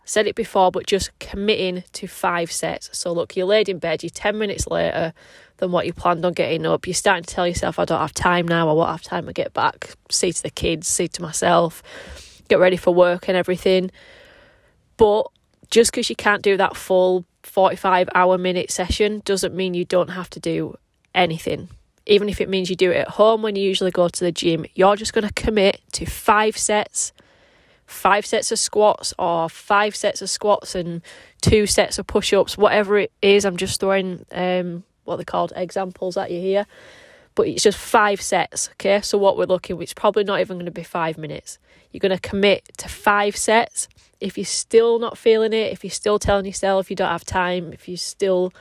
said 0.04 0.26
it 0.26 0.34
before, 0.34 0.70
but 0.70 0.86
just 0.86 1.18
committing 1.18 1.84
to 1.92 2.06
five 2.06 2.52
sets. 2.52 2.90
So, 2.92 3.12
look, 3.12 3.36
you're 3.36 3.46
laid 3.46 3.68
in 3.68 3.78
bed, 3.78 4.02
you're 4.02 4.10
10 4.10 4.38
minutes 4.38 4.66
later 4.66 5.12
than 5.58 5.72
what 5.72 5.86
you 5.86 5.92
planned 5.92 6.24
on 6.24 6.32
getting 6.32 6.66
up. 6.66 6.86
You're 6.86 6.94
starting 6.94 7.24
to 7.24 7.34
tell 7.34 7.46
yourself, 7.46 7.78
I 7.78 7.84
don't 7.84 8.00
have 8.00 8.14
time 8.14 8.46
now, 8.46 8.68
I 8.68 8.72
won't 8.72 8.90
have 8.90 9.02
time 9.02 9.26
to 9.26 9.32
get 9.32 9.54
back, 9.54 9.94
see 10.10 10.32
to 10.32 10.42
the 10.42 10.50
kids, 10.50 10.88
see 10.88 11.08
to 11.08 11.22
myself, 11.22 11.82
get 12.48 12.58
ready 12.58 12.76
for 12.76 12.94
work 12.94 13.28
and 13.28 13.36
everything. 13.36 13.90
But 14.96 15.26
just 15.70 15.90
because 15.90 16.10
you 16.10 16.16
can't 16.16 16.42
do 16.42 16.56
that 16.56 16.76
full 16.76 17.24
45 17.42 18.08
hour 18.14 18.38
minute 18.38 18.70
session 18.70 19.22
doesn't 19.24 19.54
mean 19.54 19.74
you 19.74 19.84
don't 19.84 20.08
have 20.08 20.30
to 20.30 20.40
do 20.40 20.76
anything. 21.14 21.68
Even 22.06 22.28
if 22.28 22.40
it 22.40 22.48
means 22.48 22.68
you 22.68 22.76
do 22.76 22.90
it 22.90 22.96
at 22.96 23.08
home 23.08 23.42
when 23.42 23.56
you 23.56 23.62
usually 23.62 23.90
go 23.90 24.08
to 24.08 24.24
the 24.24 24.32
gym, 24.32 24.66
you're 24.74 24.96
just 24.96 25.12
going 25.12 25.26
to 25.26 25.32
commit 25.32 25.80
to 25.92 26.04
five 26.04 26.56
sets, 26.56 27.12
five 27.86 28.26
sets 28.26 28.52
of 28.52 28.58
squats, 28.58 29.14
or 29.18 29.48
five 29.48 29.94
sets 29.94 30.22
of 30.22 30.30
squats 30.30 30.74
and 30.74 31.02
two 31.40 31.66
sets 31.66 31.98
of 31.98 32.06
push 32.06 32.32
ups, 32.32 32.56
whatever 32.56 32.98
it 32.98 33.12
is. 33.22 33.44
I'm 33.44 33.56
just 33.56 33.80
throwing 33.80 34.24
um, 34.32 34.84
what 35.04 35.16
they're 35.16 35.24
called 35.24 35.52
examples 35.56 36.16
at 36.16 36.30
you 36.30 36.40
here. 36.40 36.66
But 37.34 37.48
it's 37.48 37.64
just 37.64 37.78
five 37.78 38.20
sets, 38.20 38.70
okay? 38.72 39.00
So 39.00 39.18
what 39.18 39.36
we're 39.36 39.46
looking, 39.46 39.80
it's 39.82 39.92
probably 39.92 40.22
not 40.22 40.40
even 40.40 40.56
going 40.56 40.66
to 40.66 40.72
be 40.72 40.84
five 40.84 41.18
minutes. 41.18 41.58
You're 41.90 42.00
going 42.00 42.16
to 42.16 42.28
commit 42.28 42.68
to 42.78 42.88
five 42.88 43.36
sets 43.36 43.88
if 44.20 44.38
you're 44.38 44.44
still 44.44 44.98
not 44.98 45.18
feeling 45.18 45.52
it, 45.52 45.72
if 45.72 45.84
you're 45.84 45.90
still 45.90 46.18
telling 46.18 46.46
yourself 46.46 46.88
you 46.88 46.96
don't 46.96 47.10
have 47.10 47.24
time, 47.24 47.72
if 47.74 47.88
you're 47.88 47.96
still 47.96 48.54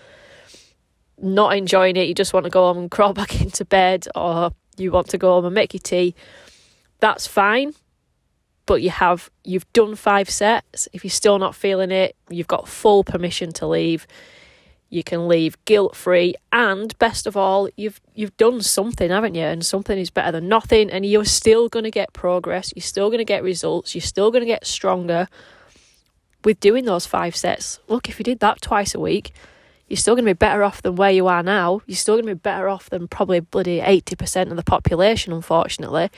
not 1.21 1.55
enjoying 1.55 1.95
it, 1.95 2.07
you 2.07 2.13
just 2.13 2.33
want 2.33 2.43
to 2.43 2.49
go 2.49 2.65
home 2.65 2.79
and 2.79 2.91
crawl 2.91 3.13
back 3.13 3.41
into 3.41 3.63
bed, 3.63 4.07
or 4.13 4.51
you 4.77 4.91
want 4.91 5.07
to 5.09 5.17
go 5.17 5.33
home 5.33 5.45
and 5.45 5.55
make 5.55 5.73
your 5.73 5.81
tea, 5.81 6.15
that's 6.99 7.27
fine. 7.27 7.73
But 8.65 8.81
you 8.81 8.89
have 8.89 9.29
you've 9.43 9.71
done 9.73 9.95
five 9.95 10.29
sets. 10.29 10.87
If 10.93 11.03
you're 11.03 11.11
still 11.11 11.37
not 11.37 11.55
feeling 11.55 11.91
it, 11.91 12.15
you've 12.29 12.47
got 12.47 12.67
full 12.67 13.03
permission 13.03 13.51
to 13.53 13.67
leave. 13.67 14.07
You 14.89 15.03
can 15.03 15.27
leave 15.27 15.57
guilt 15.65 15.95
free, 15.95 16.35
and 16.51 16.97
best 16.99 17.25
of 17.25 17.35
all, 17.35 17.67
you've 17.75 17.99
you've 18.13 18.37
done 18.37 18.61
something, 18.61 19.09
haven't 19.09 19.35
you? 19.35 19.43
And 19.43 19.65
something 19.65 19.97
is 19.97 20.11
better 20.11 20.31
than 20.31 20.47
nothing. 20.47 20.89
And 20.91 21.05
you're 21.05 21.25
still 21.25 21.67
going 21.67 21.83
to 21.83 21.91
get 21.91 22.13
progress. 22.13 22.71
You're 22.75 22.83
still 22.83 23.09
going 23.09 23.17
to 23.17 23.25
get 23.25 23.43
results. 23.43 23.95
You're 23.95 24.03
still 24.03 24.31
going 24.31 24.43
to 24.43 24.47
get 24.47 24.67
stronger 24.67 25.27
with 26.43 26.59
doing 26.59 26.85
those 26.85 27.05
five 27.05 27.35
sets. 27.35 27.79
Look, 27.87 28.09
if 28.09 28.19
you 28.19 28.23
did 28.23 28.39
that 28.39 28.61
twice 28.61 28.93
a 28.93 28.99
week, 28.99 29.33
you're 29.87 29.97
still 29.97 30.15
going 30.15 30.25
to 30.25 30.29
be 30.29 30.37
better 30.37 30.63
off 30.63 30.81
than 30.81 30.95
where 30.95 31.11
you 31.11 31.27
are 31.27 31.43
now. 31.43 31.81
You're 31.85 31.95
still 31.95 32.15
going 32.15 32.27
to 32.27 32.35
be 32.35 32.39
better 32.39 32.69
off 32.69 32.89
than 32.89 33.07
probably 33.07 33.39
bloody 33.39 33.79
80% 33.79 34.49
of 34.49 34.55
the 34.55 34.63
population, 34.63 35.33
unfortunately. 35.33 36.09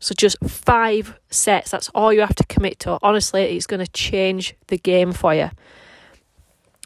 So 0.00 0.14
just 0.16 0.36
five 0.48 1.18
sets, 1.30 1.70
that's 1.70 1.90
all 1.94 2.12
you 2.12 2.20
have 2.20 2.34
to 2.36 2.46
commit 2.46 2.80
to. 2.80 2.98
Honestly, 3.02 3.42
it's 3.42 3.66
going 3.66 3.84
to 3.84 3.92
change 3.92 4.54
the 4.66 4.78
game 4.78 5.12
for 5.12 5.34
you. 5.34 5.50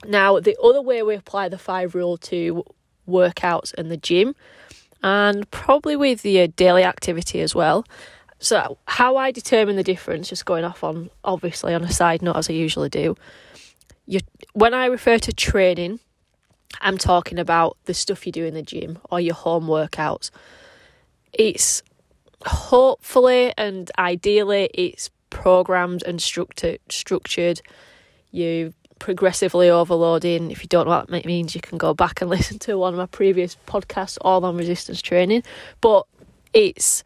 Now, 0.07 0.41
the 0.41 0.57
other 0.63 0.83
way 0.83 1.03
we 1.03 1.15
apply 1.15 1.49
the 1.49 1.59
five 1.59 1.95
rule 1.95 2.19
to 2.19 2.65
workouts 3.09 3.73
and 3.75 3.91
the 3.91 3.97
gym, 3.97 4.35
and 5.03 5.51
probably 5.51 5.97
with 5.97 6.25
your 6.25 6.49
daily 6.49 6.83
activity 6.83 7.41
as 7.41 7.55
well, 7.55 7.87
so, 8.45 8.77
how 8.87 9.17
I 9.17 9.31
determine 9.31 9.77
the 9.77 9.83
difference, 9.83 10.29
just 10.29 10.45
going 10.45 10.65
off 10.65 10.85
on 10.85 11.09
obviously 11.25 11.73
on 11.73 11.83
a 11.83 11.91
side 11.91 12.21
note 12.21 12.37
as 12.37 12.51
I 12.51 12.53
usually 12.53 12.91
do, 12.91 13.17
you 14.05 14.21
when 14.53 14.75
I 14.75 14.85
refer 14.85 15.19
to 15.19 15.33
training, 15.33 15.99
I'm 16.83 16.99
talking 16.99 17.39
about 17.39 17.79
the 17.87 17.95
stuff 17.95 18.27
you 18.27 18.33
do 18.33 18.45
in 18.45 18.53
the 18.53 18.63
gym 18.63 18.99
or 19.11 19.19
your 19.19 19.35
home 19.35 19.67
workouts. 19.67 20.31
It's 21.33 21.83
hopefully 22.45 23.53
and 23.57 23.91
ideally 23.99 24.71
it's 24.75 25.11
programmed 25.31 26.03
and 26.05 26.21
structured. 26.21 26.81
Structured. 26.89 27.61
You 28.31 28.73
progressively 28.99 29.69
overloading. 29.71 30.51
If 30.51 30.63
you 30.63 30.69
don't 30.69 30.87
know 30.87 30.93
what 30.93 31.09
that 31.09 31.27
means, 31.27 31.55
you 31.55 31.61
can 31.61 31.79
go 31.79 31.95
back 31.95 32.21
and 32.21 32.31
listen 32.37 32.59
to 32.61 32.79
one 32.79 32.95
of 32.95 32.99
my 32.99 33.07
previous 33.07 33.57
podcasts 33.67 34.19
all 34.21 34.45
on 34.45 34.57
resistance 34.57 35.03
training. 35.03 35.43
But 35.81 36.07
it's 36.53 37.05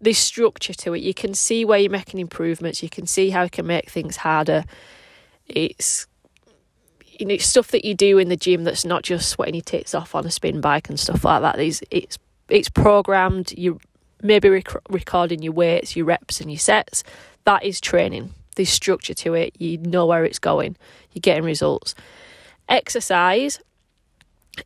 this 0.00 0.18
structure 0.18 0.74
to 0.74 0.94
it. 0.94 1.02
You 1.02 1.14
can 1.14 1.34
see 1.34 1.64
where 1.64 1.78
you're 1.78 1.90
making 1.90 2.20
improvements. 2.20 2.82
You 2.82 2.88
can 2.88 3.06
see 3.06 3.30
how 3.30 3.44
you 3.44 3.50
can 3.50 3.66
make 3.66 3.90
things 3.90 4.16
harder. 4.16 4.64
It's 5.46 6.06
you 7.18 7.26
know, 7.26 7.34
it's 7.34 7.46
stuff 7.46 7.68
that 7.68 7.84
you 7.84 7.94
do 7.94 8.18
in 8.18 8.28
the 8.28 8.36
gym 8.36 8.62
that's 8.62 8.84
not 8.84 9.02
just 9.02 9.28
sweating 9.28 9.56
your 9.56 9.62
tits 9.62 9.92
off 9.94 10.14
on 10.14 10.24
a 10.24 10.30
spin 10.30 10.60
bike 10.60 10.88
and 10.88 10.98
stuff 10.98 11.24
like 11.24 11.42
that. 11.42 11.58
It's 11.58 11.82
it's 11.90 12.18
it's 12.48 12.68
programmed. 12.68 13.52
You 13.56 13.80
maybe 14.22 14.48
rec- 14.48 14.90
recording 14.90 15.42
your 15.42 15.52
weights, 15.52 15.96
your 15.96 16.06
reps, 16.06 16.40
and 16.40 16.50
your 16.50 16.58
sets. 16.58 17.04
That 17.44 17.64
is 17.64 17.80
training. 17.80 18.34
There's 18.56 18.70
structure 18.70 19.14
to 19.14 19.34
it. 19.34 19.54
You 19.58 19.78
know 19.78 20.06
where 20.06 20.24
it's 20.24 20.38
going. 20.38 20.76
You're 21.12 21.20
getting 21.20 21.44
results. 21.44 21.94
Exercise 22.68 23.60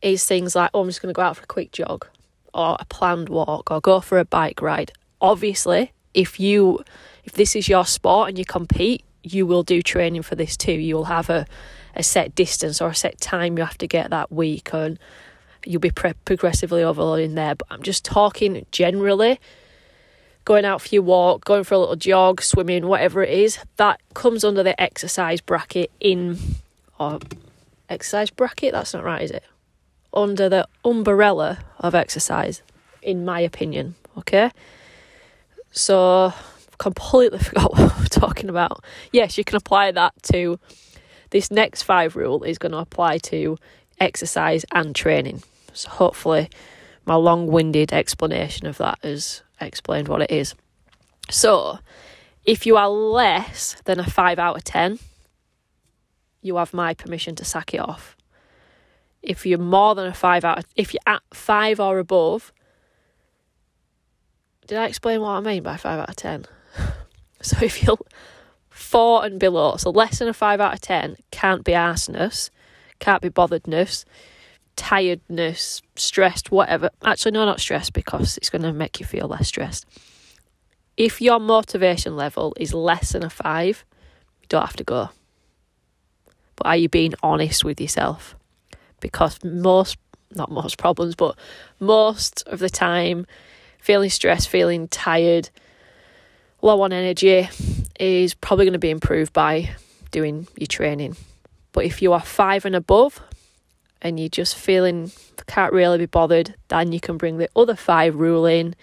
is 0.00 0.24
things 0.24 0.54
like, 0.54 0.70
oh, 0.74 0.80
I'm 0.80 0.88
just 0.88 1.02
going 1.02 1.12
to 1.12 1.16
go 1.16 1.22
out 1.22 1.36
for 1.36 1.44
a 1.44 1.46
quick 1.46 1.72
jog, 1.72 2.06
or 2.54 2.76
a 2.80 2.84
planned 2.86 3.28
walk, 3.28 3.70
or 3.70 3.80
go 3.80 4.00
for 4.00 4.18
a 4.18 4.24
bike 4.24 4.62
ride 4.62 4.92
obviously, 5.22 5.92
if 6.12 6.38
you 6.38 6.84
if 7.24 7.32
this 7.34 7.56
is 7.56 7.68
your 7.68 7.86
sport 7.86 8.28
and 8.28 8.38
you 8.38 8.44
compete, 8.44 9.04
you 9.22 9.46
will 9.46 9.62
do 9.62 9.80
training 9.80 10.22
for 10.22 10.34
this 10.34 10.56
too. 10.56 10.72
You 10.72 10.96
will 10.96 11.04
have 11.04 11.30
a, 11.30 11.46
a 11.94 12.02
set 12.02 12.34
distance 12.34 12.82
or 12.82 12.88
a 12.88 12.94
set 12.94 13.20
time 13.20 13.56
you 13.56 13.64
have 13.64 13.78
to 13.78 13.86
get 13.86 14.10
that 14.10 14.32
week, 14.32 14.70
and 14.74 14.98
you'll 15.64 15.80
be 15.80 15.90
pre- 15.90 16.14
progressively 16.24 16.82
overloading 16.82 17.34
there. 17.34 17.54
But 17.54 17.68
I'm 17.70 17.82
just 17.82 18.04
talking 18.04 18.64
generally. 18.70 19.40
Going 20.44 20.64
out 20.64 20.82
for 20.82 20.88
your 20.92 21.02
walk, 21.02 21.44
going 21.44 21.62
for 21.62 21.74
a 21.74 21.78
little 21.78 21.94
jog, 21.94 22.42
swimming, 22.42 22.86
whatever 22.88 23.22
it 23.22 23.30
is, 23.30 23.58
that 23.76 24.00
comes 24.14 24.42
under 24.42 24.64
the 24.64 24.80
exercise 24.80 25.40
bracket 25.40 25.90
in 26.00 26.36
or 26.98 27.20
exercise 27.88 28.30
bracket. 28.30 28.72
That's 28.72 28.92
not 28.92 29.04
right, 29.04 29.22
is 29.22 29.30
it? 29.30 29.44
Under 30.12 30.48
the 30.48 30.66
umbrella 30.84 31.60
of 31.78 31.94
exercise, 31.94 32.62
in 33.02 33.24
my 33.24 33.38
opinion. 33.38 33.94
Okay. 34.18 34.50
So, 35.70 36.32
completely 36.78 37.38
forgot 37.38 37.72
what 37.72 37.98
we're 37.98 38.06
talking 38.06 38.50
about. 38.50 38.84
Yes, 39.12 39.38
you 39.38 39.44
can 39.44 39.56
apply 39.56 39.92
that 39.92 40.12
to 40.24 40.58
this 41.30 41.50
next 41.50 41.82
five 41.82 42.14
rule 42.14 42.42
is 42.42 42.58
going 42.58 42.72
to 42.72 42.78
apply 42.78 43.18
to 43.18 43.58
exercise 43.98 44.64
and 44.72 44.94
training. 44.94 45.42
So, 45.72 45.90
hopefully, 45.90 46.50
my 47.04 47.14
long 47.14 47.46
winded 47.46 47.92
explanation 47.92 48.66
of 48.66 48.78
that 48.78 48.98
has 49.02 49.42
explained 49.60 50.08
what 50.08 50.22
it 50.22 50.30
is. 50.30 50.54
So, 51.30 51.78
if 52.44 52.66
you 52.66 52.76
are 52.76 52.88
less 52.88 53.76
than 53.84 54.00
a 54.00 54.08
5 54.08 54.38
out 54.38 54.56
of 54.56 54.64
10, 54.64 54.98
you 56.42 56.56
have 56.56 56.74
my 56.74 56.92
permission 56.94 57.34
to 57.36 57.44
sack 57.44 57.72
it 57.72 57.80
off. 57.80 58.16
If 59.22 59.46
you're 59.46 59.58
more 59.58 59.94
than 59.94 60.06
a 60.06 60.14
5 60.14 60.44
out 60.44 60.58
of, 60.58 60.64
if 60.74 60.92
you're 60.92 61.00
at 61.06 61.22
5 61.32 61.80
or 61.80 61.98
above, 61.98 62.52
did 64.66 64.78
I 64.78 64.86
explain 64.86 65.20
what 65.20 65.30
I 65.30 65.40
mean 65.40 65.62
by 65.62 65.76
5 65.76 66.00
out 66.00 66.08
of 66.08 66.16
10? 66.16 66.46
so 67.42 67.56
if 67.62 67.82
you're 67.82 67.98
4 68.70 69.24
and 69.24 69.38
below, 69.38 69.76
so 69.76 69.90
less 69.90 70.18
than 70.18 70.28
a 70.28 70.34
5 70.34 70.60
out 70.60 70.74
of 70.74 70.80
10, 70.80 71.16
can't 71.30 71.64
be 71.64 71.74
arseness, 71.74 72.50
can't 72.98 73.22
be 73.22 73.30
botheredness. 73.30 74.04
Tiredness, 74.76 75.82
stressed, 75.96 76.50
whatever. 76.50 76.90
Actually, 77.04 77.32
no, 77.32 77.44
not 77.44 77.60
stressed 77.60 77.92
because 77.92 78.36
it's 78.36 78.50
going 78.50 78.62
to 78.62 78.72
make 78.72 79.00
you 79.00 79.06
feel 79.06 79.28
less 79.28 79.48
stressed. 79.48 79.86
If 80.96 81.20
your 81.20 81.40
motivation 81.40 82.16
level 82.16 82.54
is 82.58 82.74
less 82.74 83.12
than 83.12 83.24
a 83.24 83.30
five, 83.30 83.84
you 84.40 84.46
don't 84.48 84.66
have 84.66 84.76
to 84.76 84.84
go. 84.84 85.10
But 86.56 86.66
are 86.66 86.76
you 86.76 86.88
being 86.88 87.14
honest 87.22 87.64
with 87.64 87.80
yourself? 87.80 88.36
Because 89.00 89.38
most, 89.42 89.96
not 90.34 90.50
most 90.50 90.78
problems, 90.78 91.14
but 91.14 91.36
most 91.80 92.42
of 92.46 92.58
the 92.58 92.70
time, 92.70 93.26
feeling 93.80 94.10
stressed, 94.10 94.48
feeling 94.48 94.88
tired, 94.88 95.50
low 96.60 96.80
on 96.82 96.92
energy 96.92 97.48
is 97.98 98.34
probably 98.34 98.64
going 98.64 98.74
to 98.74 98.78
be 98.78 98.90
improved 98.90 99.32
by 99.32 99.70
doing 100.10 100.46
your 100.56 100.66
training. 100.66 101.16
But 101.72 101.84
if 101.84 102.02
you 102.02 102.12
are 102.12 102.20
five 102.20 102.64
and 102.64 102.76
above 102.76 103.20
and 104.02 104.20
you're 104.20 104.28
just 104.28 104.56
feeling 104.56 105.10
can't 105.46 105.72
really 105.72 105.98
be 105.98 106.06
bothered, 106.06 106.54
then 106.68 106.92
you 106.92 107.00
can 107.00 107.16
bring 107.16 107.38
the 107.38 107.48
other 107.56 107.74
five 107.74 108.14
rule 108.14 108.46
in. 108.46 108.74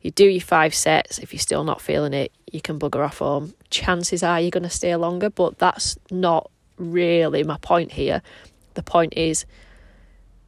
You 0.00 0.10
do 0.10 0.26
your 0.26 0.40
five 0.40 0.74
sets. 0.74 1.18
If 1.18 1.32
you're 1.32 1.40
still 1.40 1.64
not 1.64 1.80
feeling 1.80 2.12
it, 2.12 2.32
you 2.52 2.60
can 2.60 2.78
bugger 2.78 3.04
off 3.04 3.18
home. 3.18 3.54
Chances 3.70 4.22
are 4.22 4.40
you're 4.40 4.50
going 4.50 4.62
to 4.62 4.70
stay 4.70 4.94
longer, 4.96 5.30
but 5.30 5.58
that's 5.58 5.96
not 6.10 6.50
really 6.76 7.42
my 7.42 7.58
point 7.58 7.92
here. 7.92 8.22
The 8.74 8.82
point 8.82 9.14
is 9.16 9.46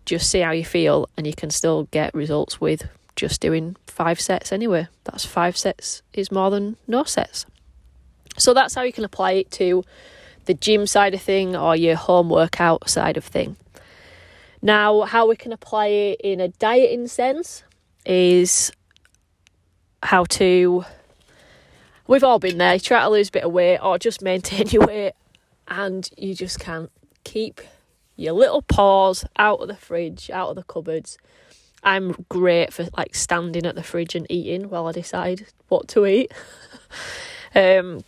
just 0.05 0.31
see 0.31 0.41
how 0.41 0.53
you 0.53 0.65
feel, 0.65 1.09
and 1.17 1.27
you 1.27 1.35
can 1.35 1.51
still 1.51 1.85
get 1.85 2.15
results 2.15 2.61
with 2.61 2.89
just 3.17 3.41
doing 3.41 3.77
five 3.87 4.21
sets 4.21 4.53
anyway. 4.53 4.87
That's 5.05 5.25
five 5.25 5.57
sets 5.57 6.03
is 6.13 6.31
more 6.31 6.51
than 6.51 6.77
no 6.87 7.05
sets. 7.05 7.47
So 8.37 8.55
that's 8.55 8.75
how 8.75 8.83
you 8.83 8.93
can 8.93 9.05
apply 9.05 9.33
it 9.33 9.51
to 9.53 9.85
the 10.45 10.55
gym 10.55 10.87
side 10.87 11.15
of 11.15 11.21
thing 11.21 11.57
or 11.57 11.75
your 11.75 11.97
home 11.97 12.31
workout 12.31 12.89
side 12.89 13.17
of 13.17 13.25
thing. 13.25 13.57
Now, 14.61 15.03
how 15.03 15.27
we 15.29 15.37
can 15.37 15.53
apply 15.53 15.87
it 15.87 16.21
in 16.23 16.41
a 16.41 16.49
dieting 16.49 17.07
sense 17.07 17.63
is 18.05 18.73
how 20.03 20.25
to. 20.25 20.85
We've 22.07 22.25
all 22.25 22.39
been 22.39 22.59
there. 22.59 22.75
You 22.75 22.81
try 22.81 23.03
to 23.03 23.09
lose 23.09 23.29
a 23.29 23.33
bit 23.33 23.45
of 23.45 23.53
weight 23.53 23.79
or 23.79 23.99
just 23.99 24.23
maintain 24.23 24.67
your 24.71 24.87
weight, 24.87 25.13
and 25.69 26.09
you 26.17 26.35
just 26.35 26.59
can't 26.59 26.91
keep 27.25 27.61
your 28.17 28.33
little 28.33 28.63
paws 28.63 29.25
out 29.37 29.61
of 29.61 29.69
the 29.69 29.77
fridge, 29.77 30.31
out 30.31 30.51
of 30.51 30.57
the 30.57 30.65
cupboards. 30.65 31.19
I'm 31.85 32.27
great 32.29 32.73
for 32.73 32.89
like 32.97 33.15
standing 33.15 33.65
at 33.65 33.77
the 33.77 33.85
fridge 33.85 34.17
and 34.17 34.27
eating 34.29 34.69
while 34.69 34.89
I 34.89 34.93
decide 34.93 35.47
what 35.69 35.87
to 35.89 36.07
eat. 36.07 36.33
um, 37.55 38.03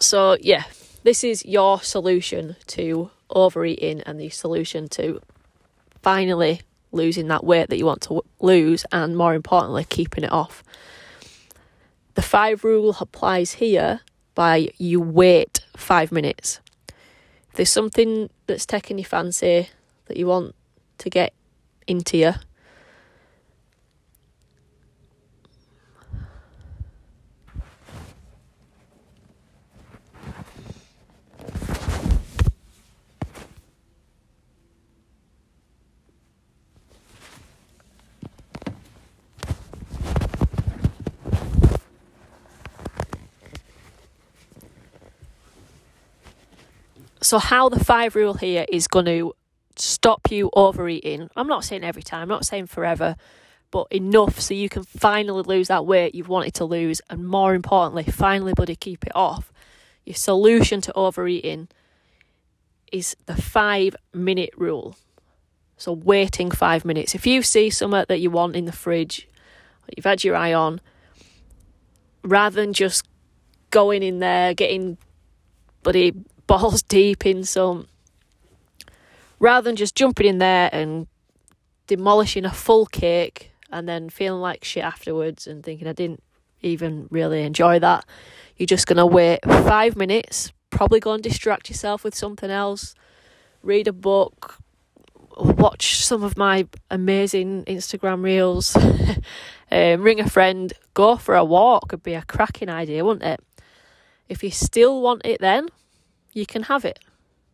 so 0.00 0.38
yeah, 0.40 0.64
this 1.02 1.22
is 1.22 1.44
your 1.44 1.82
solution 1.82 2.56
to 2.68 3.10
overeating 3.30 4.00
and 4.02 4.20
the 4.20 4.28
solution 4.28 4.88
to 4.88 5.20
finally 6.02 6.60
losing 6.92 7.28
that 7.28 7.44
weight 7.44 7.68
that 7.68 7.78
you 7.78 7.86
want 7.86 8.02
to 8.02 8.22
lose 8.40 8.84
and 8.92 9.16
more 9.16 9.34
importantly 9.34 9.84
keeping 9.84 10.24
it 10.24 10.32
off. 10.32 10.62
The 12.14 12.22
5 12.22 12.64
rule 12.64 12.96
applies 13.00 13.54
here 13.54 14.00
by 14.34 14.70
you 14.78 15.00
wait 15.00 15.60
5 15.76 16.12
minutes. 16.12 16.60
If 17.50 17.56
there's 17.56 17.70
something 17.70 18.30
that's 18.46 18.66
taking 18.66 18.98
your 18.98 19.06
fancy 19.06 19.68
that 20.06 20.16
you 20.16 20.26
want 20.26 20.54
to 20.98 21.10
get 21.10 21.32
into 21.86 22.16
you 22.16 22.34
So, 47.26 47.40
how 47.40 47.68
the 47.68 47.84
five 47.84 48.14
rule 48.14 48.34
here 48.34 48.64
is 48.68 48.86
going 48.86 49.06
to 49.06 49.34
stop 49.74 50.30
you 50.30 50.48
overeating. 50.52 51.28
I'm 51.34 51.48
not 51.48 51.64
saying 51.64 51.82
every 51.82 52.04
time, 52.04 52.22
I'm 52.22 52.28
not 52.28 52.46
saying 52.46 52.68
forever, 52.68 53.16
but 53.72 53.88
enough 53.90 54.38
so 54.38 54.54
you 54.54 54.68
can 54.68 54.84
finally 54.84 55.42
lose 55.42 55.66
that 55.66 55.84
weight 55.84 56.14
you've 56.14 56.28
wanted 56.28 56.54
to 56.54 56.64
lose, 56.64 57.00
and 57.10 57.26
more 57.26 57.56
importantly, 57.56 58.04
finally, 58.04 58.52
buddy, 58.54 58.76
keep 58.76 59.04
it 59.04 59.10
off. 59.16 59.52
Your 60.04 60.14
solution 60.14 60.80
to 60.82 60.92
overeating 60.92 61.66
is 62.92 63.16
the 63.26 63.34
five 63.34 63.96
minute 64.14 64.54
rule. 64.56 64.94
So, 65.76 65.94
waiting 65.94 66.52
five 66.52 66.84
minutes. 66.84 67.16
If 67.16 67.26
you 67.26 67.42
see 67.42 67.70
something 67.70 68.04
that 68.06 68.20
you 68.20 68.30
want 68.30 68.54
in 68.54 68.66
the 68.66 68.72
fridge, 68.72 69.28
you've 69.96 70.06
had 70.06 70.22
your 70.22 70.36
eye 70.36 70.54
on, 70.54 70.80
rather 72.22 72.54
than 72.54 72.72
just 72.72 73.04
going 73.70 74.04
in 74.04 74.20
there, 74.20 74.54
getting 74.54 74.96
buddy 75.82 76.14
balls 76.46 76.82
deep 76.88 77.26
in 77.26 77.44
some. 77.44 77.88
Rather 79.38 79.64
than 79.68 79.76
just 79.76 79.94
jumping 79.94 80.26
in 80.26 80.38
there 80.38 80.70
and 80.72 81.06
demolishing 81.86 82.44
a 82.44 82.50
full 82.50 82.86
cake 82.86 83.50
and 83.70 83.88
then 83.88 84.08
feeling 84.08 84.40
like 84.40 84.64
shit 84.64 84.82
afterwards 84.82 85.46
and 85.46 85.62
thinking 85.62 85.86
I 85.86 85.92
didn't 85.92 86.22
even 86.62 87.06
really 87.10 87.42
enjoy 87.42 87.78
that, 87.80 88.04
you're 88.56 88.66
just 88.66 88.86
going 88.86 88.96
to 88.96 89.06
wait 89.06 89.40
five 89.44 89.96
minutes, 89.96 90.52
probably 90.70 91.00
go 91.00 91.12
and 91.12 91.22
distract 91.22 91.68
yourself 91.68 92.02
with 92.02 92.14
something 92.14 92.50
else, 92.50 92.94
read 93.62 93.88
a 93.88 93.92
book, 93.92 94.58
watch 95.36 96.04
some 96.04 96.22
of 96.22 96.36
my 96.36 96.66
amazing 96.90 97.64
Instagram 97.64 98.24
reels, 98.24 98.74
um, 99.70 100.02
ring 100.02 100.20
a 100.20 100.28
friend, 100.28 100.72
go 100.94 101.16
for 101.16 101.34
a 101.34 101.44
walk 101.44 101.92
would 101.92 102.02
be 102.02 102.14
a 102.14 102.22
cracking 102.22 102.70
idea, 102.70 103.04
wouldn't 103.04 103.24
it? 103.24 103.40
If 104.28 104.42
you 104.42 104.50
still 104.50 105.02
want 105.02 105.22
it 105.24 105.40
then, 105.40 105.68
you 106.36 106.46
can 106.46 106.64
have 106.64 106.84
it. 106.84 107.00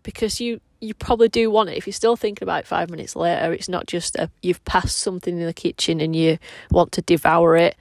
Because 0.03 0.41
you 0.41 0.61
you 0.81 0.95
probably 0.95 1.29
do 1.29 1.49
want 1.49 1.71
it. 1.71 1.77
If 1.77 1.87
you're 1.87 1.95
still 1.95 2.17
thinking 2.17 2.45
about 2.45 2.61
it 2.61 2.67
five 2.67 2.91
minutes 2.91 3.15
later 3.15 3.53
it's 3.53 3.69
not 3.69 3.87
just 3.87 4.17
a 4.17 4.29
you've 4.43 4.65
passed 4.65 4.99
something 4.99 5.39
in 5.39 5.47
the 5.47 5.53
kitchen 5.53 6.01
and 6.01 6.15
you 6.15 6.39
want 6.71 6.91
to 6.93 7.03
devour 7.03 7.57
it. 7.57 7.77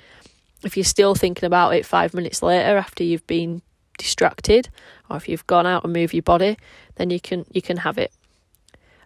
If 0.63 0.77
you're 0.77 0.83
still 0.83 1.15
thinking 1.15 1.45
about 1.45 1.73
it 1.73 1.85
five 1.85 2.13
minutes 2.13 2.43
later 2.43 2.77
after 2.77 3.03
you've 3.03 3.25
been 3.25 3.63
distracted 3.97 4.69
or 5.09 5.17
if 5.17 5.27
you've 5.27 5.47
gone 5.47 5.65
out 5.65 5.83
and 5.83 5.93
moved 5.93 6.13
your 6.13 6.23
body 6.23 6.57
then 6.95 7.09
you 7.09 7.19
can 7.19 7.45
you 7.51 7.61
can 7.61 7.77
have 7.77 7.97
it. 7.97 8.11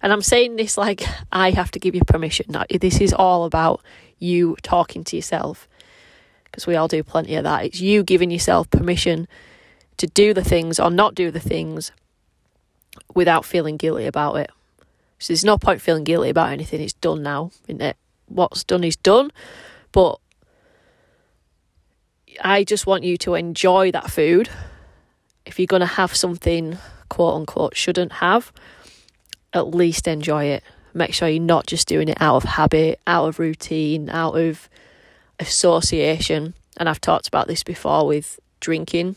And 0.02 0.12
i'm 0.12 0.22
saying 0.22 0.58
this 0.58 0.78
like 0.78 1.04
i 1.32 1.52
have 1.52 1.72
to 1.72 1.80
give 1.80 1.96
you 1.96 2.02
permission. 2.06 2.48
This 2.70 3.00
is 3.00 3.14
all 3.14 3.46
about 3.46 3.82
you 4.20 4.58
talking 4.62 5.06
to 5.06 5.16
yourself. 5.16 5.70
Because 6.44 6.68
we 6.68 6.76
all 6.76 6.88
do 6.88 7.04
plenty 7.04 7.36
of 7.36 7.44
that. 7.44 7.66
It's 7.66 7.82
you 7.82 8.04
giving 8.04 8.32
yourself 8.32 8.70
permission 8.70 9.28
to 9.98 10.08
do 10.08 10.34
the 10.34 10.44
things 10.44 10.80
or 10.80 10.90
not 10.90 11.16
do 11.16 11.32
the 11.32 11.40
things 11.40 11.92
without 13.14 13.46
feeling 13.46 13.78
guilty 13.78 14.06
about 14.06 14.36
it. 14.36 14.52
So 15.20 15.34
there's 15.34 15.46
no 15.46 15.58
point 15.58 15.82
feeling 15.82 16.04
guilty 16.04 16.30
about 16.30 16.52
anything. 16.52 16.82
It's 16.82 16.94
done 16.94 17.24
now, 17.24 17.52
isn't 17.68 17.82
it? 17.82 17.98
What's 18.28 18.64
done 18.64 18.84
is 18.84 18.96
done. 18.96 19.32
But 19.92 20.20
I 22.44 22.64
just 22.64 22.86
want 22.86 23.04
you 23.04 23.18
to 23.20 23.36
enjoy 23.36 23.92
that 23.92 24.12
food. 24.12 24.50
If 25.46 25.60
you're 25.60 25.68
going 25.68 25.82
to 25.82 25.86
have 25.86 26.16
something, 26.16 26.78
quote 27.10 27.36
unquote, 27.36 27.76
shouldn't 27.76 28.14
have, 28.14 28.52
at 29.54 29.74
least 29.74 30.08
enjoy 30.08 30.46
it. 30.46 30.64
Make 30.94 31.14
sure 31.14 31.28
you're 31.28 31.42
not 31.42 31.68
just 31.68 31.88
doing 31.88 32.10
it 32.10 32.22
out 32.22 32.38
of 32.38 32.44
habit, 32.44 33.00
out 33.06 33.28
of 33.28 33.40
routine, 33.40 34.10
out 34.10 34.38
of 34.38 34.70
association. 35.40 36.54
And 36.78 36.90
I've 36.90 37.02
talked 37.02 37.28
about 37.28 37.48
this 37.48 37.64
before 37.64 38.08
with 38.08 38.40
drinking. 38.60 39.16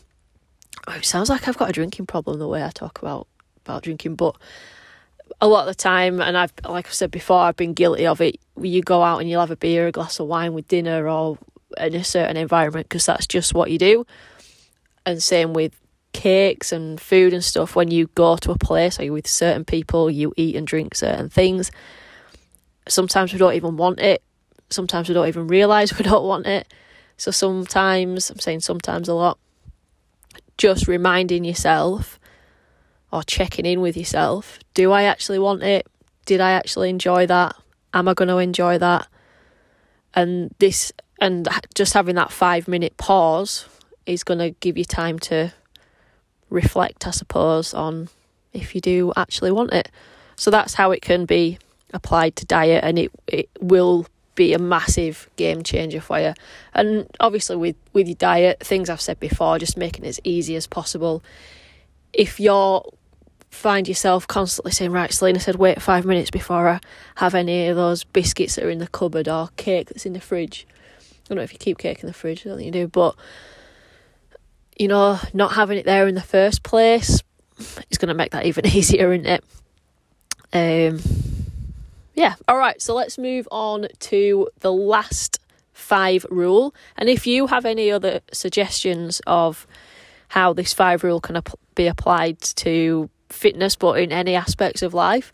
Oh, 0.87 0.93
it 0.93 1.05
sounds 1.05 1.29
like 1.29 1.47
I've 1.47 1.57
got 1.57 1.69
a 1.69 1.73
drinking 1.73 2.05
problem 2.07 2.39
the 2.39 2.47
way 2.47 2.63
I 2.63 2.69
talk 2.69 2.99
about 2.99 3.27
about 3.65 3.83
drinking, 3.83 4.15
but 4.15 4.35
a 5.41 5.47
lot 5.47 5.61
of 5.61 5.67
the 5.67 5.75
time, 5.75 6.21
and 6.21 6.37
I've 6.37 6.53
like 6.67 6.87
I 6.87 6.91
said 6.91 7.11
before, 7.11 7.39
I've 7.39 7.55
been 7.55 7.73
guilty 7.73 8.07
of 8.07 8.21
it. 8.21 8.37
You 8.59 8.81
go 8.81 9.03
out 9.03 9.19
and 9.19 9.29
you'll 9.29 9.41
have 9.41 9.51
a 9.51 9.55
beer, 9.55 9.87
a 9.87 9.91
glass 9.91 10.19
of 10.19 10.27
wine 10.27 10.53
with 10.53 10.67
dinner, 10.67 11.07
or 11.07 11.37
in 11.77 11.95
a 11.95 12.03
certain 12.03 12.37
environment 12.37 12.87
because 12.89 13.05
that's 13.05 13.27
just 13.27 13.53
what 13.53 13.71
you 13.71 13.77
do. 13.77 14.05
And 15.05 15.21
same 15.21 15.53
with 15.53 15.79
cakes 16.13 16.71
and 16.71 16.99
food 16.99 17.33
and 17.33 17.43
stuff. 17.43 17.75
When 17.75 17.91
you 17.91 18.07
go 18.15 18.35
to 18.37 18.51
a 18.51 18.57
place 18.57 18.99
or 18.99 19.03
you're 19.03 19.13
with 19.13 19.27
certain 19.27 19.65
people, 19.65 20.09
you 20.09 20.33
eat 20.35 20.55
and 20.55 20.65
drink 20.65 20.95
certain 20.95 21.29
things. 21.29 21.71
Sometimes 22.87 23.31
we 23.31 23.39
don't 23.39 23.53
even 23.53 23.77
want 23.77 23.99
it. 23.99 24.23
Sometimes 24.69 25.07
we 25.07 25.13
don't 25.13 25.27
even 25.27 25.47
realize 25.47 25.95
we 25.97 26.03
don't 26.03 26.25
want 26.25 26.47
it. 26.47 26.67
So 27.17 27.31
sometimes, 27.31 28.29
I'm 28.29 28.39
saying 28.39 28.61
sometimes 28.61 29.09
a 29.09 29.13
lot, 29.13 29.37
just 30.59 30.87
reminding 30.87 31.45
yourself 31.45 32.19
or 33.11 33.23
checking 33.23 33.65
in 33.65 33.81
with 33.81 33.97
yourself 33.97 34.59
do 34.75 34.91
I 34.91 35.03
actually 35.03 35.39
want 35.39 35.63
it? 35.63 35.87
Did 36.25 36.41
I 36.41 36.51
actually 36.51 36.89
enjoy 36.89 37.25
that? 37.25 37.55
Am 37.93 38.07
I 38.07 38.13
going 38.13 38.27
to 38.27 38.37
enjoy 38.37 38.77
that? 38.77 39.07
And 40.13 40.53
this, 40.59 40.91
and 41.19 41.47
just 41.73 41.93
having 41.93 42.15
that 42.15 42.31
five 42.31 42.67
minute 42.67 42.97
pause 42.97 43.65
is 44.05 44.23
going 44.23 44.39
to 44.39 44.51
give 44.51 44.77
you 44.77 44.85
time 44.85 45.17
to 45.19 45.51
reflect, 46.49 47.07
I 47.07 47.11
suppose, 47.11 47.73
on 47.73 48.09
if 48.53 48.75
you 48.75 48.81
do 48.81 49.11
actually 49.15 49.51
want 49.51 49.73
it. 49.73 49.89
So 50.35 50.51
that's 50.51 50.75
how 50.75 50.91
it 50.91 51.01
can 51.01 51.25
be 51.25 51.57
applied 51.93 52.35
to 52.37 52.45
diet, 52.45 52.83
and 52.83 52.97
it 52.97 53.11
it 53.27 53.49
will 53.59 54.05
be 54.39 54.53
a 54.53 54.59
massive 54.59 55.29
game 55.35 55.63
changer 55.63 55.99
for 55.99 56.17
you. 56.17 56.33
And 56.73 57.07
obviously, 57.19 57.57
with 57.57 57.75
with 57.91 58.07
your 58.07 58.15
diet, 58.15 58.61
things 58.61 58.89
I've 58.89 59.01
said 59.01 59.19
before, 59.19 59.59
just 59.59 59.77
making 59.77 60.05
it 60.05 60.07
as 60.07 60.19
easy 60.23 60.55
as 60.55 60.65
possible. 60.65 61.21
If 62.13 62.39
you're 62.39 62.83
find 63.51 63.87
yourself 63.87 64.27
constantly 64.27 64.71
saying, 64.71 64.91
Right, 64.91 65.11
Selena 65.11 65.39
said, 65.39 65.55
wait 65.55 65.81
five 65.81 66.05
minutes 66.05 66.29
before 66.29 66.69
I 66.69 66.79
have 67.15 67.35
any 67.35 67.67
of 67.67 67.75
those 67.75 68.03
biscuits 68.03 68.55
that 68.55 68.63
are 68.63 68.69
in 68.69 68.77
the 68.77 68.87
cupboard 68.87 69.27
or 69.27 69.49
cake 69.57 69.89
that's 69.89 70.05
in 70.05 70.13
the 70.13 70.21
fridge. 70.21 70.67
I 70.69 71.03
don't 71.27 71.37
know 71.37 71.43
if 71.43 71.51
you 71.51 71.59
keep 71.59 71.79
cake 71.79 72.01
in 72.01 72.07
the 72.07 72.13
fridge, 72.13 72.45
I 72.45 72.49
don't 72.49 72.57
think 72.59 72.67
you 72.67 72.71
do, 72.83 72.87
but 72.87 73.15
you 74.77 74.87
know, 74.87 75.19
not 75.33 75.53
having 75.53 75.79
it 75.79 75.85
there 75.85 76.07
in 76.07 76.15
the 76.15 76.21
first 76.21 76.63
place 76.63 77.21
is 77.89 77.97
going 77.97 78.07
to 78.07 78.13
make 78.13 78.31
that 78.31 78.45
even 78.45 78.65
easier, 78.77 79.11
isn't 79.11 79.25
it? 79.25 79.43
Um, 80.53 80.99
yeah, 82.19 82.35
all 82.49 82.57
right, 82.57 82.81
so 82.81 82.93
let's 82.93 83.17
move 83.17 83.47
on 83.49 83.87
to 83.99 84.49
the 84.59 84.73
last 84.73 85.39
five 85.71 86.25
rule. 86.29 86.75
And 86.97 87.07
if 87.07 87.25
you 87.25 87.47
have 87.47 87.63
any 87.63 87.89
other 87.89 88.19
suggestions 88.33 89.21
of 89.25 89.65
how 90.27 90.51
this 90.51 90.73
five 90.73 91.05
rule 91.05 91.21
can 91.21 91.41
be 91.75 91.87
applied 91.87 92.41
to 92.41 93.09
fitness, 93.29 93.77
but 93.77 94.01
in 94.01 94.11
any 94.11 94.35
aspects 94.35 94.81
of 94.81 94.93
life, 94.93 95.31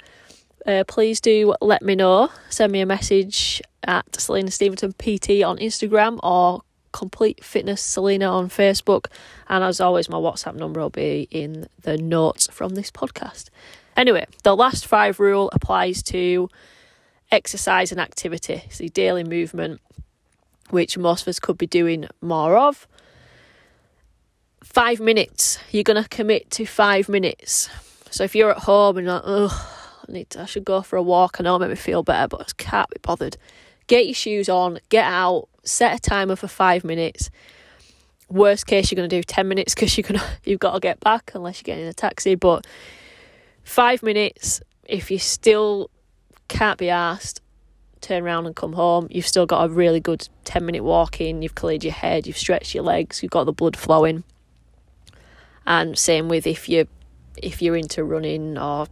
uh, 0.67 0.84
please 0.88 1.19
do 1.19 1.56
let 1.60 1.82
me 1.82 1.95
know. 1.95 2.30
Send 2.52 2.71
me 2.71 2.82
a 2.82 2.86
message 2.86 3.63
at 3.84 4.21
Selena 4.21 4.52
Stevenson 4.52 4.93
PT 4.93 5.41
on 5.43 5.58
Instagram 5.58 6.19
or 6.21 6.62
Complete 6.91 7.43
Fitness 7.43 7.82
Selena 7.82 8.28
on 8.28 8.48
Facebook. 8.48 9.08
And 9.50 9.63
as 9.63 9.82
always, 9.82 10.08
my 10.08 10.17
WhatsApp 10.17 10.54
number 10.54 10.82
will 10.82 10.91
be 10.91 11.28
in 11.32 11.67
the 11.82 11.98
notes 11.98 12.48
from 12.52 12.76
this 12.76 12.91
podcast. 12.91 13.50
Anyway, 13.98 14.28
the 14.43 14.56
last 14.56 14.86
five 14.86 15.19
rule 15.19 15.50
applies 15.52 16.04
to 16.04 16.48
exercise 17.36 17.91
and 17.91 18.00
activity, 18.00 18.63
so 18.69 18.88
daily 18.88 19.24
movement, 19.24 19.82
which 20.69 20.98
most 20.98 21.24
of 21.24 21.28
us 21.28 21.39
could 21.39 21.58
be 21.58 21.67
doing 21.67 22.08
more 22.21 22.58
of. 22.58 22.88
Five 24.63 25.00
minutes. 25.00 25.60
You're 25.69 25.84
going 25.84 26.02
to 26.02 26.10
commit 26.10 26.50
to 26.52 26.65
five 26.65 27.08
minutes. 27.10 27.69
So 28.10 28.24
if 28.24 28.36
you're 28.36 28.52
at 28.52 28.60
home 28.60 28.98
and 28.98 29.08
like, 29.08 29.21
oh, 29.26 30.04
I 30.08 30.12
need 30.12 30.30
to, 30.32 30.41
I 30.43 30.45
should 30.45 30.65
go 30.65 30.82
for 30.82 30.95
a 30.95 31.04
walk. 31.04 31.38
I 31.38 31.43
know 31.43 31.56
it'll 31.56 31.60
make 31.60 31.69
me 31.69 31.76
feel 31.76 32.04
better, 32.04 32.28
but 32.30 32.41
I 32.41 32.45
can't 32.58 32.89
be 32.89 32.98
bothered. 33.02 33.38
Get 33.88 34.06
your 34.06 34.15
shoes 34.15 34.50
on, 34.50 34.80
get 34.89 35.06
out, 35.06 35.50
set 35.63 35.95
a 35.95 36.00
timer 36.00 36.36
for 36.36 36.48
five 36.48 36.84
minutes. 36.84 37.30
Worst 38.30 38.65
case, 38.65 38.89
you're 38.89 38.95
going 38.95 39.10
to 39.10 39.15
do 39.15 39.21
10 39.21 39.48
minutes 39.48 39.76
because 39.76 39.98
you're 39.98 40.08
gonna, 40.08 40.24
you've 40.45 40.60
got 40.60 40.74
to 40.74 40.80
get 40.80 41.00
back 41.02 41.32
unless 41.36 41.60
you're 41.60 41.76
getting 41.76 41.88
a 41.88 41.93
taxi. 41.93 42.36
But 42.36 42.65
five 43.63 44.02
minutes, 44.02 44.62
if 44.86 45.12
you're 45.12 45.19
still 45.19 45.89
can't 46.47 46.77
be 46.77 46.89
asked, 46.89 47.41
turn 48.01 48.23
around 48.23 48.45
and 48.45 48.55
come 48.55 48.73
home. 48.73 49.08
You've 49.10 49.27
still 49.27 49.45
got 49.45 49.65
a 49.65 49.73
really 49.73 49.99
good 49.99 50.27
10 50.43 50.65
minute 50.65 50.84
walk 50.84 51.19
in, 51.21 51.41
you've 51.41 51.55
cleared 51.55 51.84
your 51.84 51.93
head, 51.93 52.27
you've 52.27 52.38
stretched 52.38 52.75
your 52.75 52.84
legs, 52.84 53.21
you've 53.23 53.31
got 53.31 53.45
the 53.45 53.53
blood 53.53 53.75
flowing. 53.75 54.23
And 55.65 55.97
same 55.97 56.29
with 56.29 56.45
if 56.45 56.69
you 56.69 56.88
if 57.41 57.62
you're 57.62 57.75
into 57.75 58.03
running 58.03 58.58
or 58.58 58.88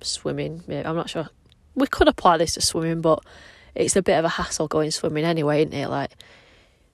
swimming, 0.00 0.62
I'm 0.68 0.96
not 0.96 1.10
sure. 1.10 1.28
We 1.74 1.86
could 1.86 2.08
apply 2.08 2.38
this 2.38 2.54
to 2.54 2.60
swimming, 2.60 3.00
but 3.00 3.24
it's 3.74 3.96
a 3.96 4.02
bit 4.02 4.18
of 4.18 4.24
a 4.24 4.28
hassle 4.28 4.68
going 4.68 4.90
swimming 4.90 5.24
anyway, 5.24 5.60
isn't 5.62 5.74
it? 5.74 5.88
Like, 5.88 6.12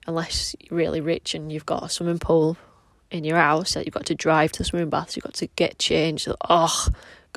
unless 0.05 0.55
you're 0.59 0.77
really 0.77 1.01
rich 1.01 1.33
and 1.33 1.51
you've 1.51 1.65
got 1.65 1.83
a 1.83 1.89
swimming 1.89 2.19
pool 2.19 2.57
in 3.11 3.23
your 3.23 3.37
house 3.37 3.73
that 3.73 3.85
you've 3.85 3.93
got 3.93 4.05
to 4.07 4.15
drive 4.15 4.51
to 4.53 4.59
the 4.59 4.65
swimming 4.65 4.89
baths, 4.89 5.15
you've 5.15 5.23
got 5.23 5.35
to 5.35 5.47
get 5.55 5.79
changed. 5.79 6.27
Oh, 6.49 6.87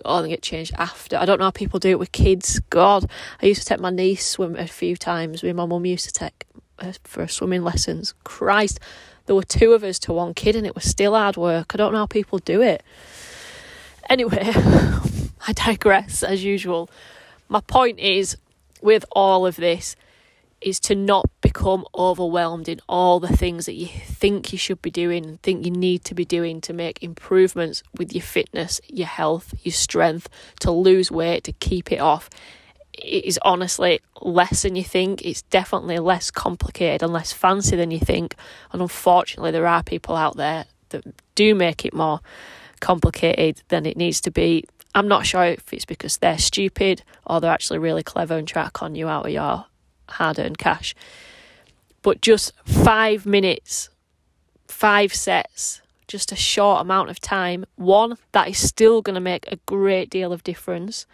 God, 0.02 0.24
and 0.24 0.30
get 0.30 0.42
changed 0.42 0.74
after. 0.78 1.16
I 1.16 1.24
don't 1.24 1.38
know 1.38 1.46
how 1.46 1.50
people 1.50 1.78
do 1.78 1.90
it 1.90 1.98
with 1.98 2.12
kids. 2.12 2.60
God, 2.70 3.10
I 3.42 3.46
used 3.46 3.62
to 3.62 3.66
take 3.68 3.80
my 3.80 3.90
niece 3.90 4.26
swim 4.26 4.56
a 4.56 4.66
few 4.66 4.96
times. 4.96 5.42
Me 5.42 5.50
and 5.50 5.56
my 5.56 5.66
mum 5.66 5.86
used 5.86 6.06
to 6.06 6.12
take 6.12 6.46
her 6.80 6.94
for 7.04 7.26
swimming 7.28 7.62
lessons. 7.62 8.14
Christ, 8.24 8.80
there 9.26 9.34
were 9.34 9.42
two 9.42 9.72
of 9.72 9.84
us 9.84 9.98
to 10.00 10.12
one 10.12 10.34
kid, 10.34 10.56
and 10.56 10.66
it 10.66 10.74
was 10.74 10.84
still 10.84 11.14
hard 11.14 11.36
work. 11.36 11.74
I 11.74 11.76
don't 11.76 11.92
know 11.92 11.98
how 11.98 12.06
people 12.06 12.38
do 12.38 12.62
it. 12.62 12.82
Anyway, 14.08 14.40
I 15.46 15.52
digress 15.52 16.22
as 16.22 16.42
usual. 16.42 16.88
My 17.48 17.60
point 17.60 17.98
is, 17.98 18.36
with 18.80 19.04
all 19.12 19.46
of 19.46 19.56
this, 19.56 19.96
is 20.60 20.80
to 20.80 20.94
not 20.94 21.26
become 21.40 21.84
overwhelmed 21.94 22.68
in 22.68 22.80
all 22.88 23.20
the 23.20 23.28
things 23.36 23.66
that 23.66 23.74
you 23.74 23.86
think 23.86 24.52
you 24.52 24.58
should 24.58 24.82
be 24.82 24.90
doing, 24.90 25.24
and 25.24 25.42
think 25.42 25.64
you 25.64 25.70
need 25.70 26.04
to 26.04 26.14
be 26.14 26.24
doing 26.24 26.60
to 26.62 26.72
make 26.72 27.02
improvements 27.02 27.82
with 27.96 28.12
your 28.12 28.22
fitness, 28.22 28.80
your 28.88 29.06
health, 29.06 29.54
your 29.62 29.72
strength, 29.72 30.28
to 30.60 30.70
lose 30.70 31.10
weight, 31.10 31.44
to 31.44 31.52
keep 31.52 31.92
it 31.92 32.00
off. 32.00 32.28
It 32.92 33.24
is 33.24 33.38
honestly 33.42 34.00
less 34.22 34.62
than 34.62 34.74
you 34.74 34.82
think. 34.82 35.24
It's 35.24 35.42
definitely 35.42 35.98
less 36.00 36.30
complicated 36.32 37.02
and 37.02 37.12
less 37.12 37.32
fancy 37.32 37.76
than 37.76 37.92
you 37.92 38.00
think. 38.00 38.34
And 38.72 38.82
unfortunately, 38.82 39.52
there 39.52 39.68
are 39.68 39.84
people 39.84 40.16
out 40.16 40.36
there 40.36 40.64
that 40.88 41.04
do 41.36 41.54
make 41.54 41.84
it 41.84 41.94
more 41.94 42.20
complicated 42.80 43.62
than 43.68 43.86
it 43.86 43.96
needs 43.96 44.20
to 44.22 44.32
be. 44.32 44.64
I'm 44.94 45.06
not 45.06 45.26
sure 45.26 45.44
if 45.44 45.72
it's 45.72 45.84
because 45.84 46.16
they're 46.16 46.38
stupid 46.38 47.04
or 47.24 47.40
they're 47.40 47.52
actually 47.52 47.78
really 47.78 48.02
clever 48.02 48.36
and 48.36 48.48
try 48.48 48.64
to 48.64 48.70
con 48.70 48.96
you 48.96 49.06
out 49.08 49.26
of 49.26 49.32
your 49.32 49.66
hard 50.08 50.38
earned 50.38 50.58
cash. 50.58 50.94
But 52.02 52.20
just 52.20 52.52
five 52.64 53.26
minutes, 53.26 53.90
five 54.66 55.12
sets, 55.12 55.82
just 56.06 56.32
a 56.32 56.36
short 56.36 56.80
amount 56.80 57.10
of 57.10 57.20
time. 57.20 57.64
One, 57.76 58.16
that 58.32 58.48
is 58.48 58.58
still 58.58 59.02
going 59.02 59.14
to 59.14 59.20
make 59.20 59.46
a 59.50 59.56
great 59.66 60.10
deal 60.10 60.32
of 60.32 60.42
difference. 60.42 61.06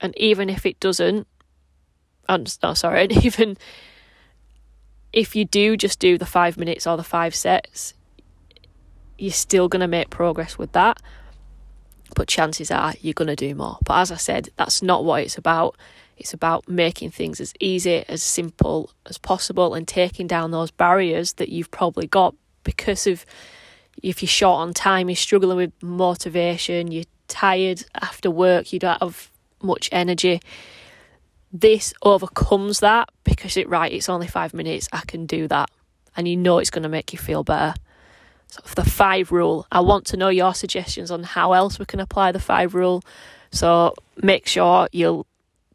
And 0.00 0.16
even 0.18 0.50
if 0.50 0.66
it 0.66 0.78
doesn't, 0.80 1.26
I'm 2.28 2.46
sorry, 2.46 3.02
and 3.04 3.24
even 3.24 3.56
if 5.12 5.34
you 5.34 5.44
do 5.44 5.76
just 5.76 5.98
do 5.98 6.18
the 6.18 6.26
five 6.26 6.56
minutes 6.56 6.86
or 6.86 6.96
the 6.96 7.04
five 7.04 7.34
sets, 7.34 7.94
you're 9.16 9.32
still 9.32 9.68
going 9.68 9.80
to 9.80 9.88
make 9.88 10.10
progress 10.10 10.58
with 10.58 10.72
that. 10.72 10.98
But 12.14 12.28
chances 12.28 12.70
are 12.70 12.94
you're 13.00 13.14
going 13.14 13.28
to 13.28 13.36
do 13.36 13.54
more. 13.54 13.78
But 13.84 13.98
as 13.98 14.12
I 14.12 14.16
said, 14.16 14.48
that's 14.56 14.82
not 14.82 15.04
what 15.04 15.22
it's 15.22 15.36
about. 15.36 15.76
It's 16.18 16.34
about 16.34 16.68
making 16.68 17.10
things 17.10 17.40
as 17.40 17.54
easy, 17.60 18.04
as 18.08 18.22
simple 18.22 18.90
as 19.06 19.18
possible, 19.18 19.74
and 19.74 19.86
taking 19.86 20.26
down 20.26 20.50
those 20.50 20.70
barriers 20.70 21.34
that 21.34 21.48
you've 21.48 21.70
probably 21.70 22.06
got 22.06 22.34
because 22.64 23.06
of 23.06 23.24
if 24.02 24.22
you're 24.22 24.28
short 24.28 24.60
on 24.60 24.74
time, 24.74 25.08
you're 25.08 25.16
struggling 25.16 25.56
with 25.56 25.72
motivation, 25.82 26.92
you're 26.92 27.04
tired 27.28 27.84
after 27.94 28.30
work, 28.30 28.72
you 28.72 28.78
don't 28.78 29.00
have 29.00 29.30
much 29.62 29.88
energy. 29.92 30.40
This 31.52 31.94
overcomes 32.02 32.80
that 32.80 33.08
because 33.24 33.56
it 33.56 33.68
right, 33.68 33.92
it's 33.92 34.08
only 34.08 34.26
five 34.26 34.54
minutes, 34.54 34.88
I 34.92 35.02
can 35.06 35.26
do 35.26 35.48
that. 35.48 35.70
And 36.16 36.26
you 36.28 36.36
know 36.36 36.58
it's 36.58 36.70
going 36.70 36.82
to 36.82 36.88
make 36.88 37.12
you 37.12 37.18
feel 37.18 37.44
better. 37.44 37.74
So 38.48 38.62
the 38.74 38.84
five 38.84 39.30
rule. 39.30 39.66
I 39.70 39.80
want 39.80 40.06
to 40.06 40.16
know 40.16 40.30
your 40.30 40.54
suggestions 40.54 41.10
on 41.10 41.22
how 41.22 41.52
else 41.52 41.78
we 41.78 41.84
can 41.84 42.00
apply 42.00 42.32
the 42.32 42.40
five 42.40 42.74
rule. 42.74 43.02
So 43.50 43.94
make 44.16 44.46
sure 44.46 44.88
you'll 44.90 45.26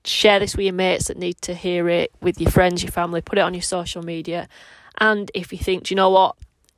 share 0.06 0.40
this 0.40 0.56
with 0.56 0.66
your 0.66 0.74
mates 0.74 1.08
that 1.08 1.18
need 1.18 1.42
to 1.42 1.54
hear 1.54 1.90
it, 1.90 2.12
with 2.22 2.40
your 2.40 2.52
friends, 2.52 2.84
your 2.84 2.92
family, 2.92 3.22
put 3.22 3.38
it 3.38 3.42
on 3.42 3.54
your 3.54 3.62
social 3.62 4.04
media. 4.04 4.48
And 5.00 5.32
if 5.34 5.52
you 5.52 5.58
think, 5.58 5.84
do 5.84 5.94
you 5.94 5.96
know 5.96 6.10
what? 6.10 6.36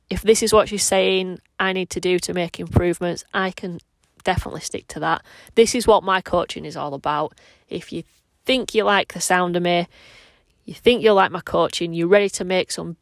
If 0.08 0.22
this 0.22 0.42
is 0.42 0.52
what 0.52 0.68
she's 0.68 0.84
saying 0.84 1.40
I 1.58 1.72
need 1.72 1.90
to 1.90 2.00
do 2.00 2.18
to 2.20 2.34
make 2.34 2.60
improvements, 2.60 3.24
I 3.34 3.50
can 3.50 3.80
definitely 4.22 4.60
stick 4.60 4.86
to 4.88 5.00
that. 5.00 5.24
This 5.54 5.74
is 5.74 5.86
what 5.86 6.04
my 6.04 6.20
coaching 6.20 6.64
is 6.64 6.76
all 6.76 6.94
about. 6.94 7.34
If 7.68 7.92
you 7.92 8.04
think 8.44 8.74
you 8.74 8.84
like 8.84 9.14
the 9.14 9.20
sound 9.20 9.56
of 9.56 9.62
me, 9.62 9.88
you 10.64 10.74
think 10.74 11.02
you 11.02 11.12
like 11.12 11.32
my 11.32 11.40
coaching, 11.40 11.92
you're 11.92 12.08
ready 12.08 12.28
to 12.30 12.44
make 12.44 12.70
some 12.70 12.96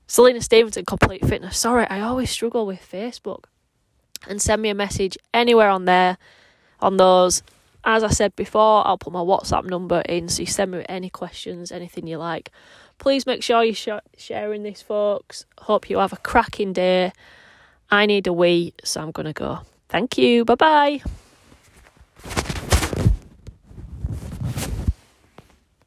Selena 0.08 0.42
Stevenson, 0.42 0.86
Complete 0.86 1.26
Fitness. 1.26 1.58
Sorry, 1.58 1.86
I 1.88 2.02
always 2.02 2.30
struggle 2.32 2.66
with 2.66 2.80
Facebook. 2.82 3.46
And 4.28 4.42
send 4.42 4.62
me 4.62 4.70
a 4.70 4.76
message 4.76 5.18
anywhere 5.34 5.70
on 5.70 5.86
there, 5.86 6.18
on 6.82 6.98
those. 6.98 7.42
as 7.84 8.04
I 8.04 8.10
said 8.10 8.36
before, 8.36 8.86
I'll 8.86 8.98
put 8.98 9.14
my 9.14 9.20
WhatsApp 9.22 9.66
number 9.66 10.02
in 10.02 10.28
so 10.28 10.42
you 10.42 10.46
send 10.48 10.72
me 10.72 10.86
any 10.90 11.10
questions, 11.10 11.72
anything 11.72 12.08
you 12.08 12.18
like. 12.18 12.52
Please 12.98 13.26
make 13.26 13.42
sure 13.44 13.64
you're 13.64 13.74
sh- 13.74 13.90
sharing 14.18 14.64
this, 14.64 14.82
folks. 14.82 15.46
Hope 15.60 15.90
you 15.90 16.00
have 16.00 16.12
a 16.12 16.18
cracking 16.18 16.74
day. 16.74 17.14
I 17.90 18.06
need 18.06 18.28
a 18.28 18.34
wee, 18.34 18.74
so 18.84 19.02
I'm 19.02 19.12
going 19.12 19.26
to 19.28 19.34
go. 19.34 19.60
Thank 19.88 20.18
you. 20.18 20.44
Bye 20.44 21.02
bye. 22.24 22.54